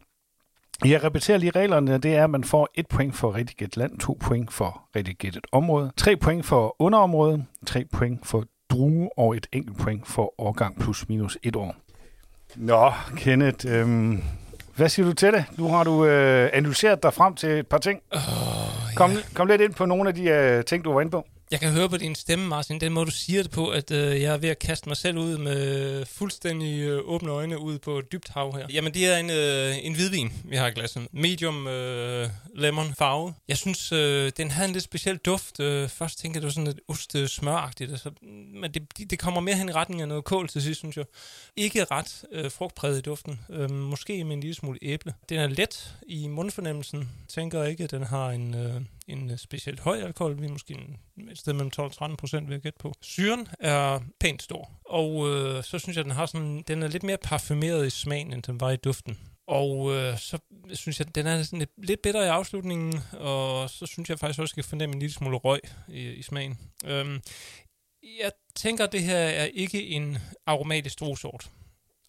Jeg 0.86 1.04
repeterer 1.04 1.38
lige 1.38 1.52
reglerne. 1.52 1.98
Det 1.98 2.16
er, 2.16 2.24
at 2.24 2.30
man 2.30 2.44
får 2.44 2.70
et 2.76 2.88
point 2.88 3.16
for 3.16 3.36
rigtig 3.36 3.58
gæt 3.58 3.78
land, 3.78 4.00
to 4.00 4.18
point 4.22 4.54
for 4.54 4.90
rigtig 4.96 5.16
gættet 5.16 5.48
område, 5.52 5.92
tre 5.98 6.16
point 6.16 6.46
for 6.46 6.76
underområde, 6.80 7.46
tre 7.66 7.86
point 7.86 8.28
for 8.28 8.46
drue 8.70 9.10
og 9.18 9.36
et 9.36 9.48
enkelt 9.54 9.78
point 9.78 10.08
for 10.08 10.42
årgang 10.42 10.80
plus 10.80 11.10
minus 11.10 11.38
et 11.44 11.56
år. 11.56 11.76
Nå, 12.56 12.92
Kenneth, 13.18 13.66
øhm, 13.70 14.24
hvad 14.80 14.90
siger 14.90 15.06
du 15.06 15.14
til 15.14 15.34
det? 15.34 15.46
Nu 15.58 15.68
har 15.68 15.84
du 15.84 16.06
øh, 16.06 16.50
analyseret 16.54 17.04
dig 17.04 17.14
frem 17.14 17.36
til 17.36 17.50
et 17.50 17.68
par 17.68 17.78
ting. 17.78 18.00
Oh, 18.12 18.20
Kom, 18.96 19.12
kom 19.36 19.48
lidt 19.48 19.62
ind 19.62 19.74
på 19.74 19.86
nogle 19.86 20.10
af 20.10 20.16
de 20.16 20.24
øh, 20.24 20.66
ting, 20.66 20.84
du 20.84 20.94
var 20.94 21.02
inde 21.02 21.12
på. 21.12 21.26
Jeg 21.52 21.60
kan 21.60 21.72
høre 21.72 21.90
på 21.90 21.98
din 21.98 22.16
stemme, 22.16 22.48
Martin, 22.48 22.80
den 22.80 22.94
måde, 22.94 23.06
du 23.06 23.12
siger 23.12 23.44
det 23.44 23.52
på, 23.52 23.70
at 23.70 23.92
øh, 23.92 24.22
jeg 24.22 24.34
er 24.34 24.38
ved 24.38 24.50
at 24.50 24.60
kaste 24.60 24.90
mig 24.90 24.98
selv 24.98 25.18
ud 25.18 25.38
med 25.38 26.06
fuldstændig 26.06 26.80
øh, 26.80 27.02
åbne 27.06 27.32
øjne 27.32 27.60
ud 27.60 27.80
på 27.80 28.00
et 28.00 28.12
dybt 28.12 28.30
hav 28.30 28.58
her. 28.58 28.68
Jamen, 28.74 28.94
det 28.94 29.08
er 29.08 29.18
en, 29.18 29.30
øh, 29.30 29.86
en 29.86 29.94
hvidvin, 29.94 30.34
vi 30.46 30.56
har 30.56 30.68
i 30.68 30.72
glasset. 30.72 31.08
Medium 31.12 31.68
øh, 31.68 32.30
lemon 32.56 32.94
farve. 32.98 33.34
Jeg 33.48 33.58
synes, 33.58 33.92
øh, 33.92 34.32
den 34.38 34.52
havde 34.52 34.68
en 34.68 34.74
lidt 34.74 34.84
speciel 34.84 35.18
duft. 35.18 35.60
Øh, 35.60 35.90
først 35.90 36.20
tænkte 36.20 36.38
jeg, 36.38 36.42
det 36.42 36.48
var 36.48 36.52
sådan 36.52 36.68
lidt 36.68 36.80
ost-smøragtigt, 36.88 37.90
øh, 37.90 37.94
altså, 37.94 38.12
men 38.54 38.72
det, 38.72 39.10
det 39.10 39.20
kommer 39.20 39.42
mere 39.42 39.56
hen 39.56 39.70
i 39.70 39.72
retning 39.72 40.02
af 40.02 40.08
noget 40.08 40.24
kål 40.24 40.48
til 40.48 40.62
sidst, 40.62 40.80
synes 40.80 40.98
jeg. 40.98 41.06
Ikke 41.56 41.84
ret 41.84 42.24
øh, 42.32 42.52
frugtpræget 42.52 42.98
i 42.98 43.02
duften. 43.02 43.40
Øh, 43.50 43.72
måske 43.72 44.24
med 44.24 44.34
en 44.34 44.42
lille 44.42 44.56
smule 44.56 44.80
æble. 44.82 45.14
Den 45.30 45.40
er 45.40 45.48
let 45.48 45.96
i 46.08 46.28
mundfornemmelsen. 46.28 47.10
Tænker 47.28 47.64
ikke, 47.64 47.84
at 47.84 47.92
den 47.92 48.04
har 48.04 48.30
en... 48.30 48.56
Øh, 48.56 48.82
en 49.10 49.32
øh, 49.32 49.38
specielt 49.38 49.80
høj 49.80 49.98
alkohol. 49.98 50.42
Vi 50.42 50.46
er 50.46 50.52
måske 50.52 50.74
en, 50.74 51.30
et 51.30 51.38
sted 51.38 51.54
mellem 51.54 51.72
12-13 51.80 52.16
procent, 52.16 52.48
vil 52.48 52.54
jeg 52.54 52.62
gætte 52.62 52.80
på. 52.80 52.94
Syren 53.02 53.48
er 53.60 54.00
pænt 54.20 54.44
stor, 54.44 54.72
og 54.86 55.30
øh, 55.30 55.64
så 55.64 55.80
synes 55.80 55.98
jeg, 55.98 56.06
den 56.06 56.14
har 56.14 56.26
sådan, 56.26 56.64
den 56.68 56.84
er 56.84 56.88
lidt 56.88 57.04
mere 57.04 57.18
parfumeret 57.18 57.88
i 57.88 57.90
smagen, 57.90 58.34
end 58.34 58.44
den 58.44 58.60
var 58.60 58.72
i 58.72 58.76
duften. 58.76 59.20
Og 59.48 59.96
øh, 59.96 60.18
så 60.18 60.38
synes 60.74 61.00
jeg, 61.00 61.08
at 61.08 61.16
den 61.16 61.28
er 61.28 61.44
sådan 61.44 61.60
lidt, 61.60 61.72
lidt 61.78 62.02
bedre 62.02 62.26
i 62.26 62.28
afslutningen, 62.28 63.00
og 63.12 63.70
så 63.70 63.86
synes 63.86 64.10
jeg 64.10 64.20
faktisk 64.20 64.40
også, 64.40 64.54
at 64.54 64.58
jeg 64.58 64.64
kan 64.64 64.70
fornemme 64.70 64.94
en 64.94 65.00
lille 65.00 65.14
smule 65.14 65.38
røg 65.38 65.60
i, 65.88 66.10
i 66.10 66.22
smagen. 66.22 66.58
Øhm, 66.86 67.22
jeg 68.24 68.32
tænker, 68.56 68.84
at 68.84 68.92
det 68.92 69.04
her 69.04 69.18
er 69.18 69.46
ikke 69.46 69.88
en 69.88 70.18
aromatisk 70.46 71.00
druesort. 71.00 71.50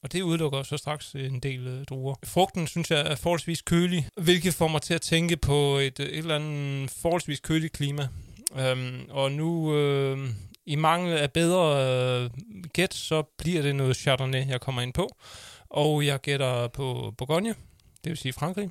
Og 0.02 0.12
det 0.12 0.22
udelukker 0.22 0.62
så 0.62 0.76
straks 0.76 1.14
en 1.14 1.40
del 1.40 1.66
øh, 1.66 1.84
druer. 1.84 2.14
Frugten 2.24 2.66
synes 2.66 2.90
jeg 2.90 3.00
er 3.00 3.14
forholdsvis 3.14 3.62
kølig, 3.62 4.08
hvilket 4.16 4.54
får 4.54 4.68
mig 4.68 4.82
til 4.82 4.94
at 4.94 5.00
tænke 5.00 5.36
på 5.36 5.76
et, 5.76 6.00
øh, 6.00 6.06
et 6.06 6.18
eller 6.18 6.34
andet 6.34 6.90
forholdsvis 6.90 7.40
køligt 7.40 7.72
klima. 7.72 8.08
Øhm, 8.56 9.06
og 9.10 9.32
nu 9.32 9.74
øh, 9.74 10.30
i 10.66 10.76
mangel 10.76 11.18
af 11.18 11.32
bedre 11.32 12.24
øh, 12.24 12.30
gæt, 12.72 12.94
så 12.94 13.22
bliver 13.22 13.62
det 13.62 13.76
noget 13.76 13.96
Chardonnay, 13.96 14.48
jeg 14.48 14.60
kommer 14.60 14.82
ind 14.82 14.92
på. 14.92 15.16
Og 15.70 16.06
jeg 16.06 16.20
gætter 16.20 16.68
på 16.68 17.14
Bourgogne, 17.18 17.54
det 18.04 18.10
vil 18.10 18.16
sige 18.16 18.32
Frankrig. 18.32 18.70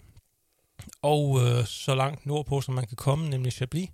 Og 1.02 1.40
øh, 1.42 1.66
så 1.66 1.96
langt 1.96 2.26
nordpå, 2.26 2.62
som 2.62 2.74
man 2.74 2.88
kan 2.88 2.98
komme, 2.98 3.30
nemlig 3.30 3.52
Chablis. 3.54 3.90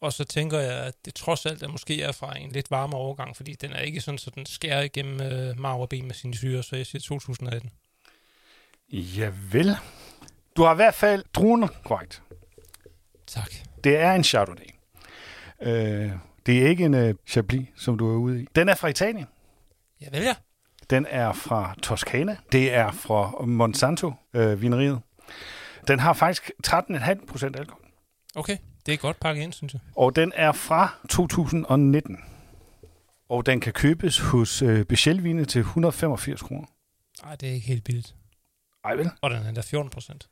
Og 0.00 0.12
så 0.12 0.24
tænker 0.24 0.58
jeg, 0.58 0.84
at 0.84 0.94
det 1.04 1.14
trods 1.14 1.46
alt 1.46 1.62
er 1.62 1.68
måske 1.68 2.02
er 2.02 2.12
fra 2.12 2.38
en 2.38 2.52
lidt 2.52 2.70
varmere 2.70 3.00
overgang, 3.00 3.36
fordi 3.36 3.52
den 3.52 3.72
er 3.72 3.80
ikke 3.80 4.00
sådan, 4.00 4.18
så 4.18 4.30
den 4.34 4.46
skærer 4.46 4.82
igennem 4.82 5.20
øh, 5.20 5.60
marv 5.60 5.80
og 5.80 5.88
ben 5.88 6.06
med 6.06 6.14
sine 6.14 6.34
syre, 6.34 6.62
så 6.62 6.76
jeg 6.76 6.86
siger 6.86 7.00
2018. 7.00 7.70
Ja 8.92 9.32
vel. 9.52 9.76
Du 10.56 10.62
har 10.62 10.72
i 10.72 10.76
hvert 10.76 10.94
fald 10.94 11.24
druerne 11.32 11.68
korrekt. 11.84 12.22
Tak. 13.26 13.52
Det 13.84 13.96
er 13.96 14.12
en 14.12 14.24
Chardonnay. 14.24 14.70
Øh, 15.62 16.10
det 16.46 16.62
er 16.62 16.68
ikke 16.68 16.84
en 16.84 16.94
øh, 16.94 17.14
Chablis, 17.26 17.68
som 17.76 17.98
du 17.98 18.12
er 18.14 18.16
ude 18.16 18.42
i. 18.42 18.46
Den 18.54 18.68
er 18.68 18.74
fra 18.74 18.88
Italien. 18.88 19.26
Jeg 20.00 20.12
vælger. 20.12 20.34
Den 20.90 21.06
er 21.10 21.32
fra 21.32 21.74
Toscana. 21.82 22.36
Det 22.52 22.72
er 22.72 22.92
fra 22.92 23.44
Monsanto, 23.44 24.12
øh, 24.34 24.62
vineriet. 24.62 25.00
Den 25.88 25.98
har 25.98 26.12
faktisk 26.12 26.50
13,5 26.66 27.26
procent 27.26 27.56
alkohol. 27.56 27.84
Okay, 28.34 28.56
det 28.86 28.94
er 28.94 28.98
godt 28.98 29.20
pakket 29.20 29.42
ind, 29.42 29.52
synes 29.52 29.72
jeg. 29.72 29.80
Og 29.96 30.16
den 30.16 30.32
er 30.34 30.52
fra 30.52 30.94
2019. 31.08 32.18
Og 33.28 33.46
den 33.46 33.60
kan 33.60 33.72
købes 33.72 34.18
hos 34.18 34.62
øh, 34.62 34.84
Bechelvine 34.84 35.44
til 35.44 35.58
185 35.58 36.42
kroner. 36.42 36.66
Nej, 37.24 37.36
det 37.36 37.48
er 37.48 37.52
ikke 37.52 37.66
helt 37.66 37.84
billigt. 37.84 38.14
Ej 38.84 38.94
vel? 38.94 39.10
Og 39.20 39.30
den 39.30 39.46
er 39.46 39.52
der 39.52 39.62
14 39.62 39.90
procent. 39.90 40.28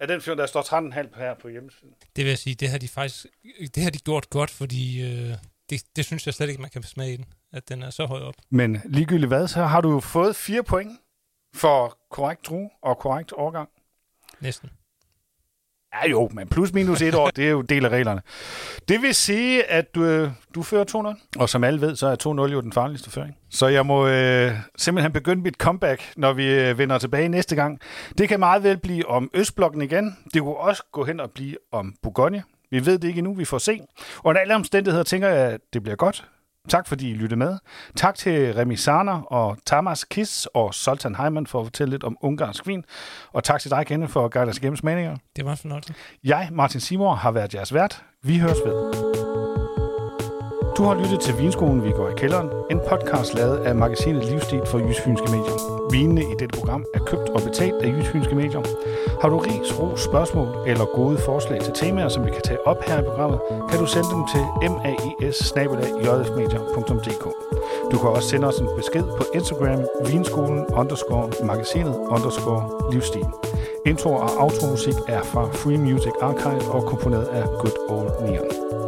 Er 0.00 0.06
den 0.06 0.20
fjern, 0.20 0.38
der 0.38 0.46
står 0.46 0.62
13,5 0.62 1.18
her 1.18 1.34
på 1.34 1.48
hjemmesiden? 1.48 1.94
Det 2.16 2.24
vil 2.24 2.28
jeg 2.28 2.38
sige, 2.38 2.54
det 2.54 2.68
har 2.68 2.78
de 2.78 2.88
faktisk 2.88 3.26
det 3.74 3.82
har 3.82 3.90
de 3.90 3.98
gjort 3.98 4.30
godt, 4.30 4.50
fordi 4.50 5.02
øh, 5.02 5.34
det, 5.70 5.82
det 5.96 6.04
synes 6.04 6.26
jeg 6.26 6.34
slet 6.34 6.48
ikke, 6.48 6.60
man 6.60 6.70
kan 6.70 6.82
smage 6.82 7.12
i 7.12 7.16
den, 7.16 7.24
at 7.52 7.68
den 7.68 7.82
er 7.82 7.90
så 7.90 8.06
høj 8.06 8.20
op. 8.20 8.34
Men 8.50 8.80
ligegyldigt 8.84 9.28
hvad, 9.28 9.48
så 9.48 9.62
har 9.64 9.80
du 9.80 9.90
jo 9.92 10.00
fået 10.00 10.36
fire 10.36 10.62
point 10.62 11.00
for 11.54 11.98
korrekt 12.10 12.44
tro 12.44 12.72
og 12.82 12.98
korrekt 12.98 13.32
overgang. 13.32 13.68
Næsten. 14.40 14.70
Ja 16.02 16.10
jo, 16.10 16.30
men 16.32 16.48
plus 16.48 16.72
minus 16.72 17.02
et 17.02 17.14
år, 17.14 17.30
det 17.30 17.46
er 17.46 17.50
jo 17.50 17.62
del 17.62 17.84
af 17.84 17.88
reglerne. 17.88 18.20
Det 18.88 19.02
vil 19.02 19.14
sige, 19.14 19.70
at 19.70 19.94
du, 19.94 20.04
øh, 20.04 20.30
du 20.54 20.62
fører 20.62 21.14
2-0, 21.14 21.38
og 21.38 21.48
som 21.48 21.64
alle 21.64 21.80
ved, 21.80 21.96
så 21.96 22.06
er 22.06 22.46
2-0 22.46 22.52
jo 22.52 22.60
den 22.60 22.72
farligste 22.72 23.10
føring. 23.10 23.36
Så 23.50 23.66
jeg 23.66 23.86
må 23.86 24.06
øh, 24.06 24.52
simpelthen 24.76 25.12
begynde 25.12 25.42
mit 25.42 25.54
comeback, 25.54 26.12
når 26.16 26.32
vi 26.32 26.54
øh, 26.54 26.78
vender 26.78 26.98
tilbage 26.98 27.28
næste 27.28 27.56
gang. 27.56 27.80
Det 28.18 28.28
kan 28.28 28.40
meget 28.40 28.62
vel 28.62 28.76
blive 28.76 29.08
om 29.08 29.30
Østblokken 29.34 29.82
igen. 29.82 30.16
Det 30.34 30.42
kunne 30.42 30.56
også 30.56 30.82
gå 30.92 31.04
hen 31.04 31.20
og 31.20 31.30
blive 31.30 31.56
om 31.72 31.94
Bourgogne. 32.02 32.42
Vi 32.70 32.86
ved 32.86 32.98
det 32.98 33.08
ikke 33.08 33.18
endnu, 33.18 33.34
vi 33.34 33.44
får 33.44 33.58
se. 33.58 33.80
Under 34.24 34.40
alle 34.40 34.54
omstændigheder 34.54 35.04
tænker 35.04 35.28
jeg, 35.28 35.52
at 35.52 35.60
det 35.72 35.82
bliver 35.82 35.96
godt. 35.96 36.24
Tak 36.68 36.86
fordi 36.86 37.10
I 37.10 37.14
lyttede 37.14 37.38
med. 37.38 37.58
Tak 37.96 38.14
til 38.14 38.54
Remi 38.54 38.76
Sarner 38.76 39.22
og 39.22 39.56
Tamas 39.66 40.04
Kis 40.04 40.46
og 40.54 40.74
Sultan 40.74 41.14
Heimann 41.14 41.46
for 41.46 41.60
at 41.60 41.66
fortælle 41.66 41.90
lidt 41.90 42.04
om 42.04 42.16
ungarsk 42.20 42.66
vin. 42.66 42.84
Og 43.32 43.44
tak 43.44 43.60
til 43.60 43.70
dig, 43.70 43.86
Kenneth, 43.86 44.12
for 44.12 44.24
at 44.24 44.30
guide 44.30 44.50
os 44.50 44.58
igennem 44.58 44.76
smagninger. 44.76 45.16
Det 45.36 45.44
var 45.44 45.50
en 45.50 45.56
fornøjelse. 45.56 45.94
Jeg, 46.24 46.48
Martin 46.52 46.80
Simor, 46.80 47.14
har 47.14 47.30
været 47.30 47.54
jeres 47.54 47.74
vært. 47.74 48.02
Vi 48.22 48.38
høres 48.38 48.58
ved. 48.64 49.55
Du 50.76 50.82
har 50.82 50.94
lyttet 50.94 51.20
til 51.20 51.38
Vinskolen, 51.38 51.84
vi 51.84 51.90
går 51.90 52.08
i 52.08 52.12
kælderen. 52.16 52.48
En 52.70 52.80
podcast 52.88 53.34
lavet 53.34 53.56
af 53.56 53.74
magasinet 53.74 54.24
Livsstil 54.24 54.62
for 54.66 54.78
Jysfynske 54.88 55.30
Medier. 55.30 55.88
Vinene 55.92 56.20
i 56.20 56.34
dette 56.38 56.58
program 56.58 56.84
er 56.94 56.98
købt 56.98 57.28
og 57.28 57.42
betalt 57.42 57.74
af 57.74 57.88
Jysfynske 57.98 58.34
Medier. 58.34 58.62
Har 59.20 59.28
du 59.28 59.38
ris, 59.38 59.80
ros, 59.80 60.00
spørgsmål 60.00 60.48
eller 60.66 60.84
gode 60.84 61.18
forslag 61.18 61.60
til 61.60 61.72
temaer, 61.72 62.08
som 62.08 62.26
vi 62.26 62.30
kan 62.30 62.42
tage 62.42 62.66
op 62.66 62.82
her 62.86 63.00
i 63.00 63.02
programmet, 63.02 63.40
kan 63.70 63.78
du 63.78 63.86
sende 63.86 64.08
dem 64.14 64.22
til 64.32 64.44
maes 64.70 65.52
Du 67.92 67.98
kan 67.98 68.08
også 68.08 68.28
sende 68.28 68.46
os 68.48 68.58
en 68.58 68.68
besked 68.76 69.04
på 69.18 69.24
Instagram, 69.34 69.80
vinskolen 70.10 70.66
underscore 70.66 71.30
magasinet 71.44 71.96
underscore 71.96 72.92
livsstil. 72.92 73.26
Intro 73.86 74.10
og 74.12 74.30
automusik 74.42 74.94
er 75.08 75.22
fra 75.22 75.48
Free 75.52 75.78
Music 75.78 76.12
Archive 76.22 76.72
og 76.72 76.82
komponeret 76.82 77.24
af 77.24 77.44
Good 77.44 77.78
Old 77.88 78.30
Neon. 78.30 78.85